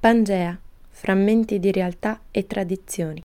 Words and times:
Pangea, 0.00 0.56
frammenti 0.90 1.58
di 1.58 1.72
realtà 1.72 2.20
e 2.30 2.46
tradizioni. 2.46 3.20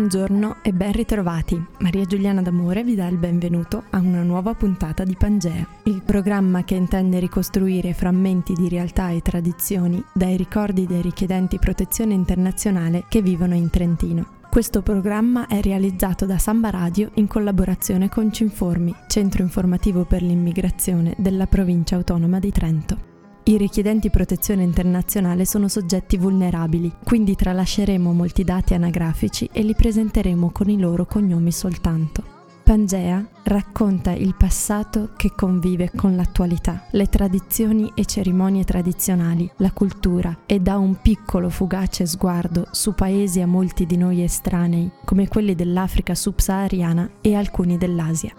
Buongiorno 0.00 0.62
e 0.62 0.72
ben 0.72 0.92
ritrovati. 0.92 1.62
Maria 1.80 2.06
Giuliana 2.06 2.40
D'Amore 2.40 2.82
vi 2.82 2.94
dà 2.94 3.06
il 3.06 3.18
benvenuto 3.18 3.84
a 3.90 3.98
una 3.98 4.22
nuova 4.22 4.54
puntata 4.54 5.04
di 5.04 5.14
Pangea, 5.14 5.66
il 5.82 6.00
programma 6.02 6.64
che 6.64 6.74
intende 6.74 7.18
ricostruire 7.18 7.92
frammenti 7.92 8.54
di 8.54 8.70
realtà 8.70 9.10
e 9.10 9.20
tradizioni 9.20 10.02
dai 10.14 10.38
ricordi 10.38 10.86
dei 10.86 11.02
richiedenti 11.02 11.58
protezione 11.58 12.14
internazionale 12.14 13.04
che 13.10 13.20
vivono 13.20 13.54
in 13.54 13.68
Trentino. 13.68 14.38
Questo 14.48 14.80
programma 14.80 15.46
è 15.46 15.60
realizzato 15.60 16.24
da 16.24 16.38
Samba 16.38 16.70
Radio 16.70 17.10
in 17.16 17.26
collaborazione 17.26 18.08
con 18.08 18.32
Cinformi, 18.32 18.94
centro 19.06 19.42
informativo 19.42 20.04
per 20.04 20.22
l'immigrazione 20.22 21.14
della 21.18 21.46
provincia 21.46 21.96
autonoma 21.96 22.38
di 22.38 22.50
Trento. 22.50 23.09
I 23.50 23.56
richiedenti 23.56 24.10
protezione 24.10 24.62
internazionale 24.62 25.44
sono 25.44 25.66
soggetti 25.66 26.16
vulnerabili, 26.16 26.92
quindi 27.02 27.34
tralasceremo 27.34 28.12
molti 28.12 28.44
dati 28.44 28.74
anagrafici 28.74 29.50
e 29.52 29.62
li 29.62 29.74
presenteremo 29.74 30.50
con 30.52 30.70
i 30.70 30.78
loro 30.78 31.04
cognomi 31.04 31.50
soltanto. 31.50 32.22
Pangea 32.62 33.26
racconta 33.42 34.12
il 34.12 34.36
passato 34.36 35.10
che 35.16 35.32
convive 35.34 35.90
con 35.92 36.14
l'attualità, 36.14 36.86
le 36.92 37.08
tradizioni 37.08 37.90
e 37.96 38.04
cerimonie 38.04 38.62
tradizionali, 38.62 39.50
la 39.56 39.72
cultura 39.72 40.42
e 40.46 40.60
dà 40.60 40.78
un 40.78 41.00
piccolo 41.02 41.50
fugace 41.50 42.06
sguardo 42.06 42.68
su 42.70 42.94
paesi 42.94 43.40
a 43.40 43.48
molti 43.48 43.84
di 43.84 43.96
noi 43.96 44.22
estranei, 44.22 44.88
come 45.04 45.26
quelli 45.26 45.56
dell'Africa 45.56 46.14
subsahariana 46.14 47.14
e 47.20 47.34
alcuni 47.34 47.76
dell'Asia. 47.76 48.32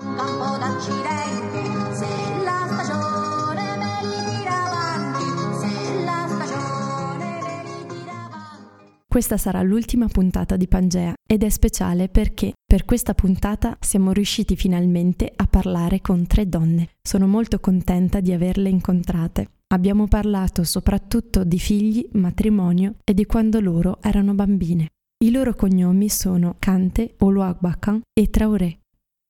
Questa 9.11 9.35
sarà 9.35 9.61
l'ultima 9.61 10.07
puntata 10.07 10.55
di 10.55 10.69
Pangea 10.69 11.13
ed 11.27 11.43
è 11.43 11.49
speciale 11.49 12.07
perché 12.07 12.53
per 12.65 12.85
questa 12.85 13.13
puntata 13.13 13.75
siamo 13.81 14.13
riusciti 14.13 14.55
finalmente 14.55 15.29
a 15.35 15.47
parlare 15.47 15.99
con 15.99 16.25
tre 16.27 16.47
donne. 16.47 16.91
Sono 17.05 17.27
molto 17.27 17.59
contenta 17.59 18.21
di 18.21 18.31
averle 18.31 18.69
incontrate. 18.69 19.49
Abbiamo 19.73 20.07
parlato 20.07 20.63
soprattutto 20.63 21.43
di 21.43 21.59
figli, 21.59 22.07
matrimonio 22.13 22.95
e 23.03 23.13
di 23.13 23.25
quando 23.25 23.59
loro 23.59 23.97
erano 24.01 24.33
bambine. 24.33 24.87
I 25.25 25.31
loro 25.31 25.55
cognomi 25.55 26.07
sono 26.07 26.55
Kante, 26.57 27.15
Oluagbakan 27.17 28.03
e 28.17 28.29
Traoré. 28.29 28.77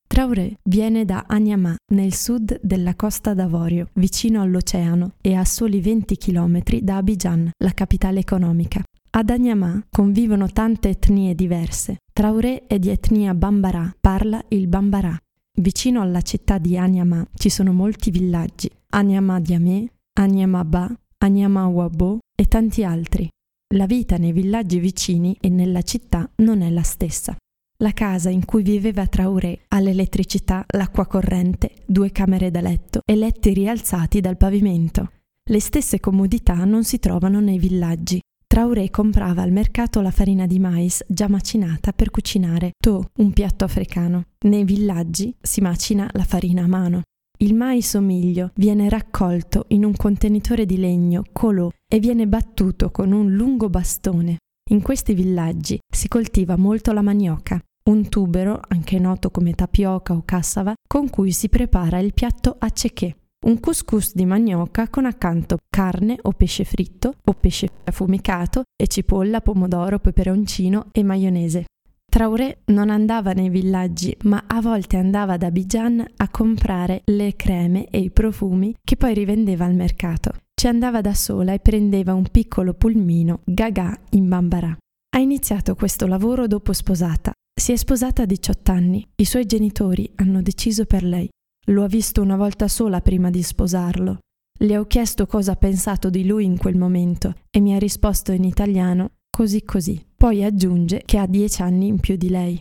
Traoré 0.08 0.58
viene 0.62 1.06
da 1.06 1.24
Anyama, 1.28 1.76
nel 1.94 2.14
sud 2.14 2.60
della 2.62 2.94
Costa 2.94 3.34
d'Avorio, 3.34 3.88
vicino 3.94 4.42
all'oceano 4.42 5.14
e 5.22 5.34
a 5.34 5.44
soli 5.44 5.82
20 5.82 6.18
km 6.18 6.62
da 6.82 6.98
Abidjan, 6.98 7.50
la 7.58 7.72
capitale 7.72 8.20
economica. 8.20 8.84
Ad 9.14 9.30
Anyama 9.30 9.86
convivono 9.90 10.48
tante 10.48 10.88
etnie 10.88 11.36
diverse. 11.36 11.98
Traoré 12.14 12.66
è 12.66 12.80
di 12.80 12.88
etnia 12.88 13.34
Bambara, 13.34 13.94
parla 14.00 14.42
il 14.48 14.70
Bambara. 14.70 15.14
Vicino 15.60 16.00
alla 16.00 16.22
città 16.22 16.58
di 16.60 16.78
Anyama 16.78 17.28
ci 17.34 17.50
sono 17.50 17.74
molti 17.74 18.10
villaggi, 18.10 18.72
Anyama 18.92 19.42
Diamé, 19.42 19.86
Anyama 20.18 20.64
Ba, 20.64 20.90
Anyama 21.18 21.68
Wabo 21.68 22.20
e 22.34 22.46
tanti 22.46 22.86
altri. 22.86 23.28
La 23.76 23.86
vita 23.86 24.16
nei 24.16 24.32
villaggi 24.32 24.80
vicini 24.80 25.36
e 25.42 25.50
nella 25.50 25.82
città 25.82 26.30
non 26.38 26.62
è 26.62 26.70
la 26.70 26.84
stessa. 26.84 27.36
La 27.80 27.92
casa 27.92 28.30
in 28.30 28.46
cui 28.46 28.64
viveva 28.64 29.08
Traoré 29.08 29.66
ha 29.68 29.82
l'elettricità, 29.82 30.64
l'acqua 30.70 31.06
corrente, 31.06 31.84
due 31.86 32.14
camere 32.14 32.50
da 32.50 32.62
letto 32.62 33.02
e 33.04 33.16
letti 33.18 33.52
rialzati 33.52 34.22
dal 34.22 34.38
pavimento. 34.38 35.12
Le 35.50 35.60
stesse 35.60 36.00
comodità 36.00 36.64
non 36.64 36.86
si 36.86 36.98
trovano 36.98 37.42
nei 37.42 37.58
villaggi. 37.58 38.22
Traoré 38.52 38.90
comprava 38.90 39.44
al 39.44 39.52
mercato 39.54 40.02
la 40.02 40.12
farina 40.12 40.46
di 40.46 40.60
mais 40.60 41.06
già 41.08 41.30
macinata 41.30 41.94
per 41.94 42.10
cucinare 42.10 42.74
to, 42.78 43.12
un 43.20 43.32
piatto 43.32 43.64
africano. 43.64 44.26
Nei 44.40 44.66
villaggi 44.66 45.34
si 45.40 45.62
macina 45.62 46.10
la 46.12 46.26
farina 46.26 46.64
a 46.64 46.68
mano. 46.68 47.04
Il 47.40 47.56
mais 47.56 47.94
o 47.94 48.02
miglio 48.02 48.52
viene 48.56 48.90
raccolto 48.90 49.68
in 49.70 49.86
un 49.86 49.96
contenitore 49.96 50.66
di 50.66 50.76
legno 50.76 51.24
colò 51.32 51.72
e 51.88 52.00
viene 52.00 52.28
battuto 52.28 52.92
con 52.92 53.14
un 53.14 53.32
lungo 53.32 53.70
bastone. 53.70 54.40
In 54.70 54.82
questi 54.82 55.14
villaggi 55.14 55.80
si 55.90 56.10
coltiva 56.10 56.58
molto 56.58 56.92
la 56.92 57.02
manioca, 57.02 57.58
un 57.84 58.10
tubero, 58.10 58.60
anche 58.68 59.00
noto 59.00 59.32
come 59.32 59.54
tapioca 59.54 60.12
o 60.12 60.24
cassava, 60.26 60.74
con 60.86 61.10
cui 61.10 61.32
si 61.32 61.48
prepara 61.48 62.00
il 62.00 62.14
piatto 62.14 62.58
a 62.60 62.70
cechè, 62.70 63.16
un 63.44 63.60
couscous 63.60 64.14
di 64.14 64.26
manioca 64.26 64.88
con 64.90 65.06
accanto 65.06 65.58
carne 65.70 66.18
o 66.22 66.32
pesce 66.32 66.64
fritto 66.64 67.16
o 67.24 67.34
pesce 67.34 67.70
affumicato 67.86 68.64
e 68.76 68.88
cipolla, 68.88 69.42
pomodoro, 69.42 70.00
peperoncino 70.00 70.88
e 70.92 71.04
maionese. 71.04 71.66
Traoré 72.12 72.60
non 72.66 72.90
andava 72.90 73.32
nei 73.32 73.50
villaggi, 73.50 74.16
ma 74.24 74.44
a 74.46 74.60
volte 74.62 74.98
andava 74.98 75.34
ad 75.34 75.44
Abidjan 75.44 76.06
a 76.18 76.30
comprare 76.30 77.02
le 77.06 77.36
creme 77.38 77.88
e 77.90 78.00
i 78.00 78.12
profumi 78.12 78.76
che 78.84 78.98
poi 78.98 79.14
rivendeva 79.14 79.66
al 79.66 79.76
mercato. 79.76 80.34
Ci 80.54 80.68
andava 80.68 81.02
da 81.02 81.14
sola 81.14 81.54
e 81.54 81.60
prendeva 81.60 82.14
un 82.14 82.28
piccolo 82.30 82.74
pulmino 82.74 83.40
gaga 83.46 83.98
in 84.12 84.28
Bambara. 84.28 84.78
Ha 85.16 85.20
iniziato 85.20 85.74
questo 85.74 86.06
lavoro 86.06 86.48
dopo 86.48 86.74
sposata. 86.74 87.32
Si 87.60 87.72
è 87.72 87.76
sposata 87.78 88.24
a 88.24 88.26
18 88.26 88.72
anni. 88.72 89.08
I 89.16 89.26
suoi 89.26 89.46
genitori 89.46 90.12
hanno 90.16 90.42
deciso 90.42 90.86
per 90.86 91.04
lei. 91.04 91.30
Lo 91.66 91.84
ha 91.84 91.88
visto 91.88 92.22
una 92.22 92.36
volta 92.36 92.68
sola 92.68 93.02
prima 93.02 93.30
di 93.30 93.44
sposarlo. 93.44 94.20
Le 94.62 94.78
ho 94.78 94.86
chiesto 94.88 95.28
cosa 95.28 95.52
ha 95.52 95.56
pensato 95.56 96.10
di 96.10 96.26
lui 96.26 96.44
in 96.44 96.58
quel 96.58 96.76
momento 96.76 97.36
e 97.52 97.60
mi 97.60 97.76
ha 97.76 97.78
risposto 97.78 98.32
in 98.32 98.44
italiano 98.44 99.12
così 99.30 99.64
così. 99.64 100.04
Poi 100.16 100.44
aggiunge 100.44 101.04
che 101.06 101.18
ha 101.18 101.28
dieci 101.28 101.62
anni 101.62 101.88
in 101.88 102.00
più 102.00 102.16
di 102.16 102.30
lei. 102.30 102.60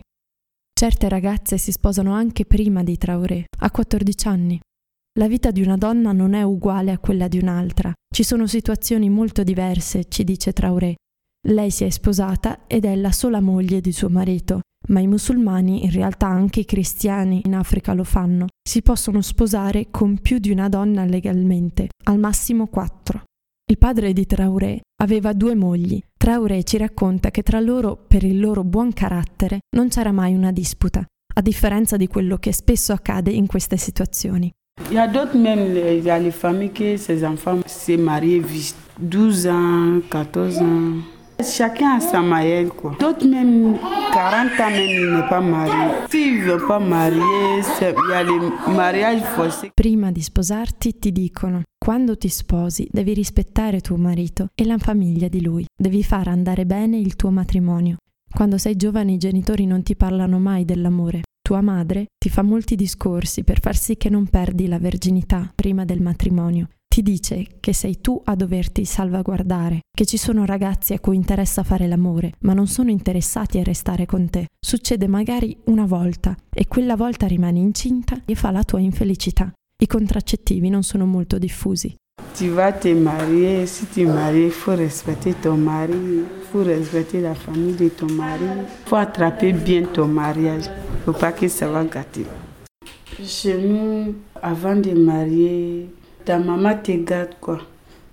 Certe 0.71 1.09
ragazze 1.09 1.57
si 1.57 1.71
sposano 1.71 2.13
anche 2.13 2.45
prima 2.45 2.83
di 2.83 2.97
Traoré, 2.97 3.45
a 3.59 3.71
14 3.71 4.27
anni. 4.27 4.59
La 5.19 5.27
vita 5.27 5.51
di 5.51 5.61
una 5.61 5.77
donna 5.77 6.11
non 6.11 6.33
è 6.33 6.43
uguale 6.43 6.91
a 6.91 6.99
quella 6.99 7.27
di 7.27 7.39
un'altra. 7.39 7.91
Ci 8.07 8.23
sono 8.23 8.47
situazioni 8.47 9.09
molto 9.09 9.43
diverse, 9.43 10.05
ci 10.07 10.23
dice 10.23 10.53
Traoré. 10.53 10.95
Lei 11.47 11.71
si 11.71 11.83
è 11.83 11.89
sposata 11.89 12.65
ed 12.67 12.85
è 12.85 12.95
la 12.95 13.11
sola 13.11 13.41
moglie 13.41 13.81
di 13.81 13.91
suo 13.91 14.09
marito 14.09 14.61
ma 14.89 14.99
i 14.99 15.07
musulmani, 15.07 15.83
in 15.83 15.91
realtà 15.91 16.27
anche 16.27 16.61
i 16.61 16.65
cristiani 16.65 17.41
in 17.45 17.55
Africa 17.55 17.93
lo 17.93 18.03
fanno, 18.03 18.47
si 18.61 18.81
possono 18.81 19.21
sposare 19.21 19.87
con 19.91 20.19
più 20.19 20.39
di 20.39 20.51
una 20.51 20.69
donna 20.69 21.05
legalmente, 21.05 21.89
al 22.05 22.19
massimo 22.19 22.67
quattro. 22.67 23.23
Il 23.69 23.77
padre 23.77 24.11
di 24.11 24.25
Traoré 24.25 24.81
aveva 25.01 25.33
due 25.33 25.55
mogli. 25.55 26.01
Traoré 26.17 26.63
ci 26.63 26.77
racconta 26.77 27.31
che 27.31 27.41
tra 27.41 27.59
loro, 27.59 27.95
per 27.95 28.23
il 28.23 28.39
loro 28.39 28.63
buon 28.63 28.91
carattere, 28.91 29.59
non 29.75 29.87
c'era 29.87 30.11
mai 30.11 30.33
una 30.33 30.51
disputa, 30.51 31.05
a 31.35 31.41
differenza 31.41 31.95
di 31.95 32.07
quello 32.07 32.37
che 32.37 32.51
spesso 32.51 32.91
accade 32.91 33.31
in 33.31 33.47
queste 33.47 33.77
situazioni. 33.77 34.51
Il 34.89 34.95
y 34.95 34.97
a 34.97 35.07
d'autres 35.07 35.35
même, 35.35 35.75
il 35.77 36.03
y 36.03 36.09
a 36.09 36.17
les 36.17 36.31
familles 36.31 36.71
que 36.73 36.97
ces 36.97 37.23
enfants 37.23 37.61
se 37.65 37.95
marient 37.95 38.43
12 38.99 39.47
ans, 39.47 40.01
14 40.09 40.57
ans. 40.59 41.20
Chacun 41.43 41.95
a 41.95 41.99
sa 41.99 42.21
maille, 42.21 42.67
quoi. 42.67 42.95
D'autres 42.99 43.27
même 43.27 43.77
40 44.13 44.59
ans 44.59 44.69
même 44.69 44.89
il 44.89 45.11
n'est 45.13 45.27
pas 45.27 45.39
marié. 45.39 45.73
S'il 46.09 46.39
ne 46.39 46.51
veut 46.51 46.67
pas 46.67 46.79
marier, 46.79 47.21
il 47.81 48.09
y 48.09 48.13
a 48.13 48.23
les 48.23 48.73
mariages 48.73 49.23
forcés. 49.35 49.71
Prima 49.73 50.11
di 50.11 50.21
sposarti 50.21 50.99
ti 50.99 51.11
dicono 51.11 51.63
quando 51.77 52.15
ti 52.17 52.29
sposi 52.29 52.87
devi 52.91 53.13
rispettare 53.13 53.81
tuo 53.81 53.97
marito 53.97 54.49
e 54.53 54.65
la 54.65 54.77
famiglia 54.77 55.27
di 55.27 55.41
lui, 55.41 55.65
devi 55.75 56.03
far 56.03 56.27
andare 56.27 56.65
bene 56.65 56.97
il 56.97 57.15
tuo 57.15 57.31
matrimonio. 57.31 57.97
Quando 58.31 58.57
sei 58.57 58.75
giovane 58.75 59.13
i 59.13 59.17
genitori 59.17 59.65
non 59.65 59.81
ti 59.83 59.95
parlano 59.95 60.39
mai 60.39 60.65
dell'amore. 60.65 61.21
Tua 61.41 61.61
madre 61.61 62.05
ti 62.17 62.29
fa 62.29 62.43
molti 62.43 62.75
discorsi 62.75 63.43
per 63.43 63.59
far 63.59 63.75
sì 63.75 63.97
che 63.97 64.09
non 64.09 64.27
perdi 64.27 64.67
la 64.67 64.77
verginità 64.77 65.51
prima 65.53 65.85
del 65.85 66.01
matrimonio 66.01 66.67
ti 66.91 67.01
dice 67.01 67.47
che 67.61 67.71
sei 67.71 68.01
tu 68.01 68.21
a 68.21 68.35
doverti 68.35 68.83
salvaguardare, 68.83 69.79
che 69.95 70.05
ci 70.05 70.17
sono 70.17 70.43
ragazzi 70.43 70.91
a 70.91 70.99
cui 70.99 71.15
interessa 71.15 71.63
fare 71.63 71.87
l'amore, 71.87 72.33
ma 72.39 72.51
non 72.51 72.67
sono 72.67 72.89
interessati 72.89 73.59
a 73.59 73.63
restare 73.63 74.05
con 74.05 74.29
te. 74.29 74.47
Succede 74.59 75.07
magari 75.07 75.55
una 75.67 75.85
volta 75.85 76.35
e 76.53 76.67
quella 76.67 76.97
volta 76.97 77.27
rimani 77.27 77.61
incinta 77.61 78.21
e 78.25 78.35
fa 78.35 78.51
la 78.51 78.65
tua 78.65 78.81
infelicità. 78.81 79.49
I 79.81 79.87
contraccettivi 79.87 80.67
non 80.67 80.83
sono 80.83 81.05
molto 81.05 81.37
diffusi. 81.37 81.95
tu 82.37 82.49
vas 82.49 82.73
te 82.73 82.93
marier. 82.93 83.67
Si 83.67 83.85
tu 83.85 84.01
es 84.01 84.07
marié, 84.07 84.47
il 84.47 84.51
faut 84.51 84.77
respecter 84.77 85.33
ton 85.33 85.57
mari. 85.57 86.25
Respecter 86.53 87.21
la 87.21 87.35
famille 87.35 87.77
de 87.77 87.87
ton 87.87 88.11
mari. 88.11 88.43
Il 88.43 88.89
faut 88.89 88.97
attraper 88.97 89.53
bien 89.53 89.85
ton 89.93 90.07
mariage. 90.07 90.65
Il 90.65 91.03
faut 91.05 91.17
pas 91.17 91.31
que 91.31 91.47
ça 91.47 91.69
va 91.69 91.85
gâter. 91.85 92.25
Chez 93.23 93.57
nous, 93.57 94.13
avant 94.41 94.75
de 94.75 94.91
marier, 94.91 95.89
ta 96.25 96.37
maman 96.39 96.75
te 96.81 96.91
garde 96.91 97.35
quoi. 97.39 97.59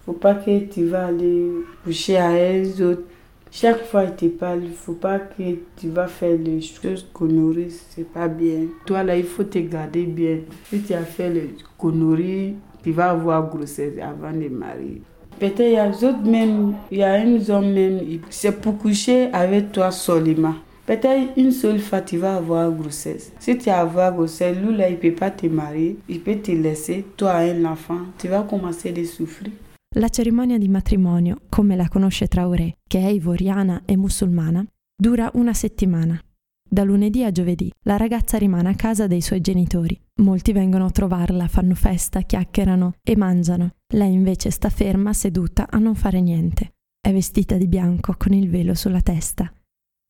faut 0.05 0.13
pas 0.13 0.35
que 0.35 0.61
tu 0.61 0.87
vas 0.87 1.07
aller 1.07 1.51
coucher 1.85 2.17
à 2.17 2.33
elles 2.33 2.83
autres. 2.83 3.03
Chaque 3.51 3.85
fois 3.87 4.07
qu'il 4.07 4.33
te 4.33 4.39
parle, 4.39 4.63
faut 4.75 4.93
pas 4.93 5.19
que 5.19 5.43
tu 5.77 5.89
vas 5.89 6.07
faire 6.07 6.37
les 6.39 6.61
choses 6.61 7.07
conneries, 7.13 7.75
c'est 7.91 8.11
pas 8.11 8.29
bien. 8.29 8.67
Toi 8.85 9.03
là, 9.03 9.17
il 9.17 9.25
faut 9.25 9.45
te 9.45 9.59
garder 9.59 10.05
bien. 10.05 10.39
Si 10.71 10.83
tu 10.83 10.93
as 10.93 11.03
fait 11.03 11.31
les 11.31 11.55
conneries, 11.79 12.57
tu 12.83 12.93
vas 12.93 13.11
avoir 13.11 13.49
grossesse 13.49 13.95
avant 13.99 14.33
de 14.33 14.49
marier. 14.49 15.03
Peut-être 15.39 15.61
il 15.61 15.73
y 15.73 15.77
a 15.77 15.89
d'autres 15.89 16.25
même, 16.25 16.75
il 16.91 16.99
y 16.99 17.03
a 17.03 17.13
un 17.13 17.51
homme 17.51 17.73
même, 17.73 18.01
c'est 18.29 18.61
pour 18.61 18.77
coucher 18.77 19.29
avec 19.33 19.73
toi 19.73 19.91
seulement. 19.91 20.55
Peut-être 20.89 21.37
une 21.37 21.53
seule 21.53 21.81
fois, 21.81 22.01
tu 22.01 22.17
vas 22.17 22.37
avoir 22.37 22.73
grossesse. 22.73 23.31
Si 23.41 23.59
tu 23.59 23.69
as 23.69 23.81
avoir 23.81 24.15
grossesse, 24.15 24.57
lui 24.57 24.75
là, 24.75 24.89
il 24.89 24.97
peut 24.97 25.15
pas 25.15 25.31
te 25.31 25.47
marier, 25.47 25.99
il 26.09 26.23
peut 26.23 26.41
te 26.41 26.51
laisser, 26.51 27.05
toi 27.19 27.41
un 27.41 27.67
enfant, 27.67 28.07
tu 28.17 28.29
vas 28.29 28.43
commencer 28.43 28.89
à 28.89 29.05
souffrir. 29.05 29.53
La 29.97 30.09
cerimonia 30.09 30.57
di 30.57 30.69
matrimonio, 30.69 31.41
come 31.51 31.77
la 31.77 31.89
conosce 31.89 32.27
Traoré, 32.27 32.77
che 32.89 33.01
è 33.01 33.09
ivoriana 33.09 33.83
e 33.85 33.99
musulmana, 33.99 34.65
dura 34.97 35.31
una 35.35 35.53
settimana. 35.53 36.19
Da 36.67 36.85
lunedì 36.85 37.23
a 37.23 37.33
giovedì 37.33 37.71
la 37.83 37.99
ragazza 37.99 38.39
rimane 38.39 38.71
a 38.71 38.75
casa 38.75 39.07
dei 39.07 39.21
suoi 39.21 39.43
genitori. 39.43 39.99
Molti 40.23 40.53
vengono 40.53 40.87
a 40.87 40.91
trovarla, 40.91 41.49
fanno 41.49 41.75
festa, 41.75 42.23
chiacchierano 42.23 42.95
e 43.03 43.15
mangiano. 43.15 43.73
Lei 43.93 44.15
invece 44.15 44.51
sta 44.51 44.71
ferma, 44.71 45.13
seduta, 45.13 45.67
a 45.69 45.77
non 45.77 45.95
fare 45.95 46.23
niente. 46.23 46.73
È 46.99 47.13
vestita 47.13 47.59
di 47.59 47.69
bianco 47.69 48.15
con 48.17 48.33
il 48.33 48.49
velo 48.49 48.73
sulla 48.73 49.03
testa. 49.03 49.53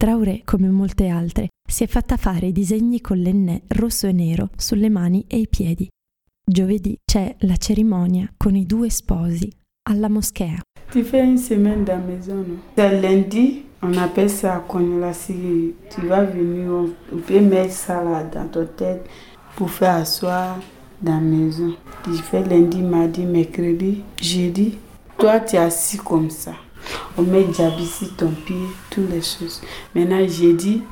Traoré, 0.00 0.42
come 0.44 0.68
molte 0.68 1.08
altre, 1.08 1.48
si 1.68 1.82
è 1.82 1.88
fatta 1.88 2.16
fare 2.16 2.46
i 2.46 2.52
disegni 2.52 3.00
con 3.00 3.16
l'ennè 3.16 3.62
rosso 3.66 4.06
e 4.06 4.12
nero 4.12 4.50
sulle 4.56 4.88
mani 4.88 5.24
e 5.26 5.38
i 5.38 5.48
piedi. 5.48 5.88
Giovedì 6.48 6.96
c'è 7.04 7.34
la 7.40 7.56
cerimonia 7.56 8.32
con 8.36 8.54
i 8.54 8.64
due 8.64 8.90
sposi 8.90 9.50
alla 9.90 10.08
moschea. 10.08 10.60
Tu 10.92 11.02
fais 11.02 11.24
une 11.24 11.36
semaine 11.36 11.82
dans 11.82 11.98
la 11.98 12.06
maison, 12.06 12.44
C'est 12.76 13.00
lundi, 13.00 13.64
on 13.82 13.92
appelle 13.96 14.30
ça 14.30 14.64
si 15.14 15.74
Tu 15.90 16.06
vas 16.06 16.22
venir, 16.22 16.70
on 17.12 17.18
peut 17.18 17.40
mettre 17.40 17.72
ça 17.72 18.00
là 18.04 18.22
dans 18.22 18.46
ta 18.46 18.66
tête 18.66 19.04
pour 19.56 19.68
faire 19.68 19.96
asseoir 19.96 20.60
dans 21.02 21.14
la 21.14 21.20
maison. 21.20 21.74
Tu 22.04 22.12
fais 22.12 22.44
lundi, 22.44 22.82
mardi, 22.82 23.24
mercredi, 23.24 24.04
jeudi. 24.22 24.78
Toi, 25.18 25.40
tu 25.40 25.56
es 25.56 25.58
assis 25.58 25.98
comme 25.98 26.30
ça 26.30 26.52
on 27.16 27.22
met 27.22 27.46
ici 27.80 28.08
ton 28.16 28.30
pied, 28.30 28.56
toutes 28.90 29.10
les 29.10 29.22
choses. 29.22 29.60
Maintenant, 29.94 30.26
jeudi, 30.26 30.82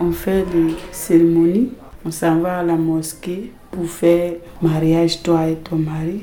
on 0.00 0.12
fait 0.12 0.44
les 0.52 0.74
cérémonies. 0.90 1.70
On 2.04 2.10
s'en 2.10 2.40
va 2.40 2.58
à 2.58 2.62
la 2.62 2.76
mosquée 2.76 3.52
pour 3.70 3.86
faire 3.86 4.34
mariage, 4.60 5.22
toi 5.22 5.48
et 5.48 5.56
ton 5.56 5.76
mari. 5.76 6.22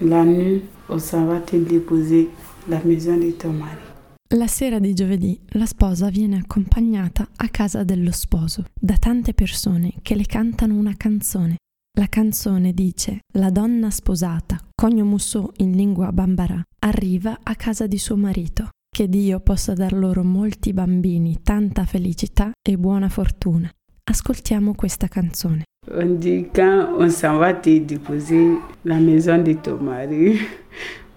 La 0.00 0.24
nuit, 0.24 0.62
on 0.88 0.98
s'en 0.98 1.26
va 1.26 1.40
te 1.40 1.56
déposer 1.56 2.28
la 2.68 2.80
maison 2.84 3.16
de 3.16 3.30
ton 3.32 3.52
mari. 3.52 3.88
La 4.34 4.46
sera 4.46 4.78
di 4.78 4.92
giovedì 4.92 5.40
la 5.52 5.64
sposa 5.64 6.10
viene 6.10 6.36
accompagnata 6.36 7.26
a 7.36 7.48
casa 7.48 7.82
dello 7.82 8.12
sposo 8.12 8.66
da 8.78 8.94
tante 8.98 9.32
persone 9.32 9.94
che 10.02 10.14
le 10.14 10.26
cantano 10.26 10.74
una 10.74 10.94
canzone. 10.98 11.56
La 11.98 12.08
canzone 12.08 12.74
dice 12.74 13.20
La 13.38 13.48
donna 13.48 13.88
sposata, 13.90 14.58
Cogno 14.80 15.04
Musso 15.04 15.50
in 15.56 15.72
lingua 15.72 16.12
bambara, 16.12 16.62
arriva 16.78 17.40
a 17.42 17.56
casa 17.56 17.88
di 17.88 17.98
suo 17.98 18.16
marito. 18.16 18.68
Che 18.88 19.08
Dio 19.08 19.40
possa 19.40 19.72
dar 19.72 19.92
loro 19.92 20.22
molti 20.22 20.72
bambini, 20.72 21.40
tanta 21.42 21.84
felicità 21.84 22.52
e 22.62 22.76
buona 22.76 23.08
fortuna. 23.08 23.68
Ascoltiamo 24.04 24.76
questa 24.76 25.08
canzone. 25.08 25.64
On 25.90 26.16
dit 26.20 26.52
quand 26.52 26.94
on 26.96 27.10
s'en 27.10 27.38
va 27.38 27.54
te 27.54 27.80
déposer 27.80 28.56
la 28.82 29.00
maison 29.00 29.42
de 29.42 29.54
ton 29.60 29.82
mari, 29.82 30.38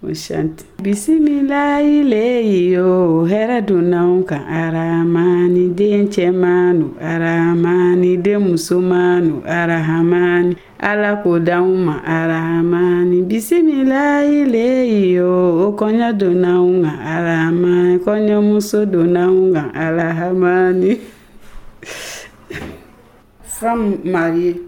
on 0.02 0.14
chante. 0.14 0.64
Bisimilayi 0.82 2.02
leyo, 2.02 3.24
hera 3.24 3.60
dunanw 3.60 4.24
kan 4.24 4.42
aramani 4.42 5.68
den 5.74 6.08
cɛmanu 6.08 6.94
aramani 7.00 8.16
den 8.22 8.40
musomanu 8.42 9.42
arahamani 9.46 10.56
ala 10.80 11.22
k'o 11.22 11.38
d'anw 11.38 11.76
ma 11.86 12.02
arahamani 12.02 13.22
bisimilayi 13.22 14.44
leyo 14.50 15.70
o 15.70 15.76
kɔɲɔ 15.78 16.18
donnanw 16.18 16.82
kan 16.82 16.98
arahamani 17.14 17.98
kɔɲɔmuso 18.04 18.86
donnanw 18.86 19.52
kan 19.54 19.70
arahamani. 19.74 20.98
Femme 23.44 23.98
mariée, 24.04 24.58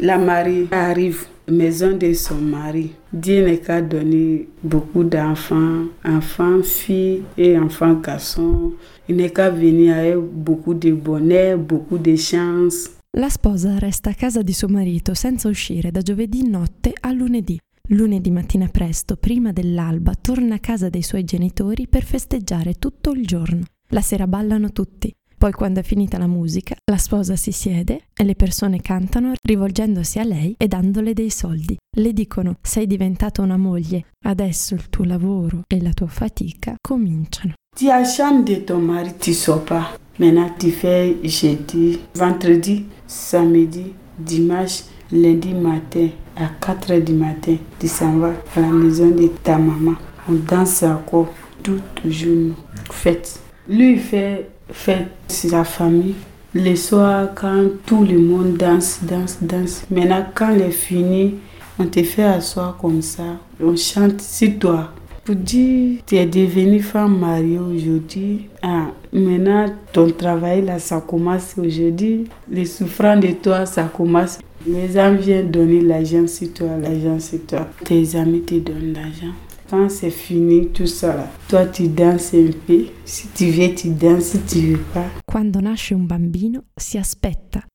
la 0.00 0.16
mariée 0.16 0.68
arrive 0.72 1.31
maison 1.48 1.96
de 1.96 2.12
son 2.14 2.40
mari. 2.40 2.92
Dieu 3.12 3.44
n'est 3.44 3.60
qu'à 3.60 3.82
donner 3.82 4.48
beaucoup 4.62 5.04
d'enfants, 5.04 5.86
enfants, 6.04 6.62
filles 6.62 7.22
et 7.36 7.58
enfants 7.58 7.94
garçons. 7.94 8.72
Il 9.08 9.16
n'est 9.16 9.38
avec 9.38 10.16
beaucoup 10.18 10.74
de 10.74 10.92
bonheur, 10.92 11.58
beaucoup 11.58 11.98
de 11.98 12.16
chance. 12.16 12.90
La 13.14 13.28
sposa 13.28 13.78
resta 13.78 14.10
a 14.10 14.14
casa 14.14 14.42
di 14.42 14.54
suo 14.54 14.68
marito 14.68 15.12
senza 15.14 15.48
uscire 15.48 15.90
da 15.90 16.00
giovedì 16.00 16.48
notte 16.48 16.94
a 16.98 17.12
lunedì. 17.12 17.58
Lunedì 17.88 18.30
mattina 18.30 18.68
presto, 18.68 19.16
prima 19.16 19.52
dell'alba, 19.52 20.14
torna 20.14 20.54
a 20.54 20.58
casa 20.60 20.88
dei 20.88 21.02
suoi 21.02 21.24
genitori 21.24 21.88
per 21.88 22.04
festeggiare 22.04 22.74
tutto 22.74 23.10
il 23.10 23.26
giorno. 23.26 23.64
La 23.88 24.00
sera 24.00 24.26
ballano 24.26 24.72
tutti. 24.72 25.12
Poi 25.42 25.50
quando 25.50 25.80
è 25.80 25.82
finita 25.82 26.18
la 26.18 26.28
musica, 26.28 26.76
la 26.88 26.96
sposa 26.96 27.34
si 27.34 27.50
siede 27.50 28.02
e 28.14 28.22
le 28.22 28.36
persone 28.36 28.80
cantano 28.80 29.32
rivolgendosi 29.42 30.20
a 30.20 30.22
lei 30.22 30.54
e 30.56 30.68
dandole 30.68 31.14
dei 31.14 31.30
soldi. 31.30 31.76
Le 31.96 32.12
dicono 32.12 32.58
sei 32.62 32.86
diventata 32.86 33.42
una 33.42 33.56
moglie, 33.56 34.04
adesso 34.24 34.74
il 34.74 34.88
tuo 34.88 35.02
lavoro 35.02 35.62
e 35.66 35.82
la 35.82 35.92
tua 35.92 36.06
fatica 36.06 36.76
cominciano. 36.80 37.54
Ti 37.76 37.90
as 37.90 38.14
chambre 38.14 38.54
de 38.54 38.62
ton 38.62 38.84
mari, 38.84 39.16
tu 39.18 39.32
sors 39.32 39.64
pas. 39.64 39.98
Maintenant 40.18 40.56
tu 40.60 40.70
fais 40.70 41.16
jeudi, 41.24 41.98
vendredi, 42.14 42.86
samedi, 43.04 43.92
dimanche, 44.14 44.84
lundi 45.08 45.54
matin 45.54 46.08
à 46.36 46.50
4 46.60 46.92
h 46.92 47.02
du 47.02 47.14
matin. 47.14 47.56
Tu 47.80 47.88
s'en 47.88 48.16
vas 48.18 48.34
à 48.54 48.60
la 48.60 48.70
maison 48.70 49.10
de 49.10 49.26
ta 49.42 49.58
maman. 49.58 49.96
On 50.28 50.34
danse 50.34 50.84
encore 50.84 51.34
tout 51.64 51.82
le 52.04 52.10
jour. 52.12 52.54
Fête. 52.92 53.40
Lui, 53.68 53.98
fait 53.98 54.48
fête, 54.72 55.08
c'est 55.28 55.50
la 55.50 55.64
famille. 55.64 56.14
Le 56.54 56.74
soir, 56.76 57.28
quand 57.34 57.64
tout 57.86 58.04
le 58.04 58.18
monde 58.18 58.56
danse, 58.56 59.00
danse, 59.02 59.38
danse. 59.40 59.84
Maintenant, 59.90 60.26
quand 60.34 60.54
est 60.54 60.70
fini, 60.70 61.36
on 61.78 61.86
te 61.86 62.02
fait 62.02 62.24
asseoir 62.24 62.76
comme 62.76 63.00
ça. 63.00 63.22
On 63.62 63.74
chante 63.74 64.20
sur 64.20 64.58
toi. 64.58 64.90
Pour 65.24 65.36
dire, 65.36 66.00
tu 66.04 66.16
es 66.16 66.26
devenue 66.26 66.80
femme 66.80 67.18
mariée 67.18 67.58
aujourd'hui. 67.58 68.48
Ah, 68.60 68.88
maintenant, 69.12 69.66
ton 69.92 70.10
travail 70.10 70.62
là, 70.62 70.78
ça 70.78 71.00
commence 71.00 71.54
aujourd'hui. 71.56 72.24
Les 72.50 72.66
souffrants 72.66 73.16
de 73.16 73.28
toi, 73.28 73.64
ça 73.64 73.84
commence. 73.84 74.38
Les 74.66 74.96
amis 74.96 75.22
viennent 75.22 75.50
donner 75.50 75.80
l'argent 75.80 76.26
sur 76.26 76.52
toi, 76.52 76.68
l'argent 76.80 77.18
sur 77.18 77.40
toi. 77.46 77.68
Tes 77.84 78.16
amis 78.16 78.42
te 78.42 78.56
donnent 78.56 78.92
l'argent. 78.92 79.32
Quand 79.72 79.88
c'est 79.88 80.10
fini 80.10 80.68
tout 80.68 80.86
ça, 80.86 81.16
là, 81.16 81.26
toi 81.48 81.64
tu 81.64 81.88
danses 81.88 82.34
un 82.34 82.50
peu. 82.66 82.88
Si 83.06 83.28
tu 83.28 83.50
veux, 83.52 83.74
tu 83.74 83.88
danses, 83.94 84.32
si 84.32 84.40
tu 84.42 84.72
veux 84.72 84.84
pas. 84.92 85.08
Quando 85.24 85.60
nasce 85.60 85.94
un 85.94 86.04
bambino 86.04 86.64
si 86.76 86.98
aspetta 86.98 87.66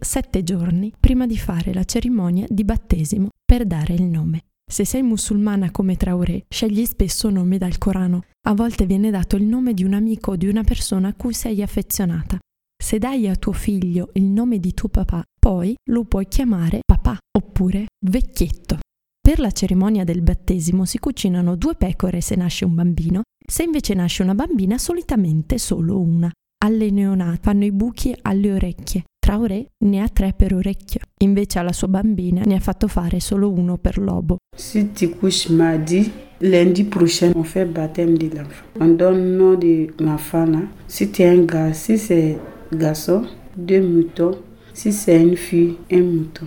sette 0.00 0.44
giorni 0.44 0.92
prima 1.00 1.26
di 1.26 1.36
fare 1.36 1.74
la 1.74 1.82
cerimonia 1.82 2.46
di 2.48 2.62
battesimo 2.62 3.30
per 3.44 3.66
dare 3.66 3.94
il 3.94 4.04
nome. 4.04 4.42
Se 4.70 4.84
sei 4.84 5.02
musulmana 5.02 5.72
come 5.72 5.96
Traoré, 5.96 6.44
scegli 6.48 6.84
spesso 6.84 7.28
nomi 7.28 7.58
dal 7.58 7.76
Corano. 7.76 8.22
A 8.46 8.54
volte 8.54 8.86
viene 8.86 9.10
dato 9.10 9.34
il 9.34 9.46
nome 9.46 9.74
di 9.74 9.82
un 9.82 9.94
amico 9.94 10.30
o 10.30 10.36
di 10.36 10.46
una 10.46 10.62
persona 10.62 11.08
a 11.08 11.14
cui 11.14 11.34
sei 11.34 11.60
affezionata. 11.60 12.38
Se 12.80 12.98
dai 12.98 13.26
a 13.26 13.34
tuo 13.34 13.52
figlio 13.52 14.10
il 14.12 14.26
nome 14.26 14.60
di 14.60 14.74
tuo 14.74 14.88
papà, 14.88 15.24
poi 15.40 15.74
lo 15.90 16.04
puoi 16.04 16.28
chiamare 16.28 16.82
papà 16.86 17.18
oppure 17.36 17.86
vecchietto. 18.06 18.78
Per 19.26 19.40
la 19.40 19.50
cerimonia 19.50 20.04
del 20.04 20.22
battesimo 20.22 20.84
si 20.84 21.00
cucinano 21.00 21.56
due 21.56 21.74
pecore 21.74 22.20
se 22.20 22.36
nasce 22.36 22.64
un 22.64 22.76
bambino, 22.76 23.22
se 23.44 23.64
invece 23.64 23.92
nasce 23.92 24.22
una 24.22 24.36
bambina 24.36 24.78
solitamente 24.78 25.58
solo 25.58 25.98
una. 25.98 26.30
Alle 26.64 26.90
neonate 26.90 27.40
fanno 27.42 27.64
i 27.64 27.72
buchi 27.72 28.14
alle 28.22 28.52
orecchie. 28.52 29.02
Traoré 29.18 29.66
ne 29.84 30.00
ha 30.00 30.08
tre 30.08 30.32
per 30.32 30.54
orecchio, 30.54 31.00
invece 31.24 31.58
alla 31.58 31.72
sua 31.72 31.88
bambina 31.88 32.42
ne 32.44 32.54
ha 32.54 32.60
fatto 32.60 32.86
fare 32.86 33.18
solo 33.18 33.50
uno 33.50 33.78
per 33.78 33.98
lobo. 33.98 34.36
Si 34.56 34.92
tu 34.92 35.10
couches 35.18 35.46
mardi, 35.46 36.08
lundi 36.38 36.84
prochain, 36.84 37.32
on 37.34 37.42
fait 37.42 37.68
baptême 37.68 38.16
de 38.16 38.28
l'enfant. 38.28 38.64
On 38.78 38.94
donne 38.94 39.36
nom 39.36 39.58
de 39.58 39.92
l'enfant 39.98 40.48
là. 40.48 40.62
Si 40.86 41.10
tu 41.10 41.22
es 41.22 41.36
un 41.36 41.44
gars, 41.44 41.72
si 41.72 41.98
c'est 41.98 42.38
garçon, 42.70 43.26
deux 43.56 43.82
moutons. 43.82 44.38
Si 44.72 44.92
c'est 44.92 45.20
une 45.20 45.36
fille, 45.36 45.78
un 45.90 46.02
mouton. 46.04 46.46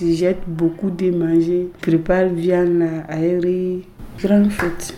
Tu 0.00 0.14
jettes 0.14 0.44
beaucoup 0.46 0.88
de 0.88 1.10
manger, 1.10 1.68
prépare 1.82 2.28
viande 2.28 2.82
aérée, 3.06 3.82
grande 4.18 4.50
fête. 4.50 4.94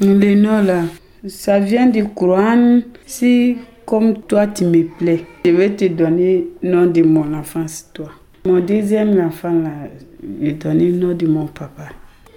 Le 0.00 0.34
nom 0.34 0.60
là, 0.62 0.82
ça 1.28 1.60
vient 1.60 1.86
du 1.86 2.08
Coran. 2.08 2.80
Si 3.06 3.56
comme 3.86 4.22
toi 4.22 4.48
tu 4.48 4.64
me 4.64 4.82
plais, 4.98 5.24
je 5.44 5.50
vais 5.52 5.70
te 5.70 5.84
donner 5.84 6.48
le 6.60 6.70
nom 6.70 6.86
de 6.86 7.02
mon 7.02 7.32
enfance, 7.34 7.90
toi. 7.94 8.10
Mon 8.44 8.58
deuxième 8.58 9.20
enfant 9.20 9.52
là, 9.52 9.70
je 10.42 10.50
donné 10.50 10.90
le 10.90 10.98
nom 10.98 11.14
de 11.14 11.26
mon 11.28 11.46
papa. 11.46 11.90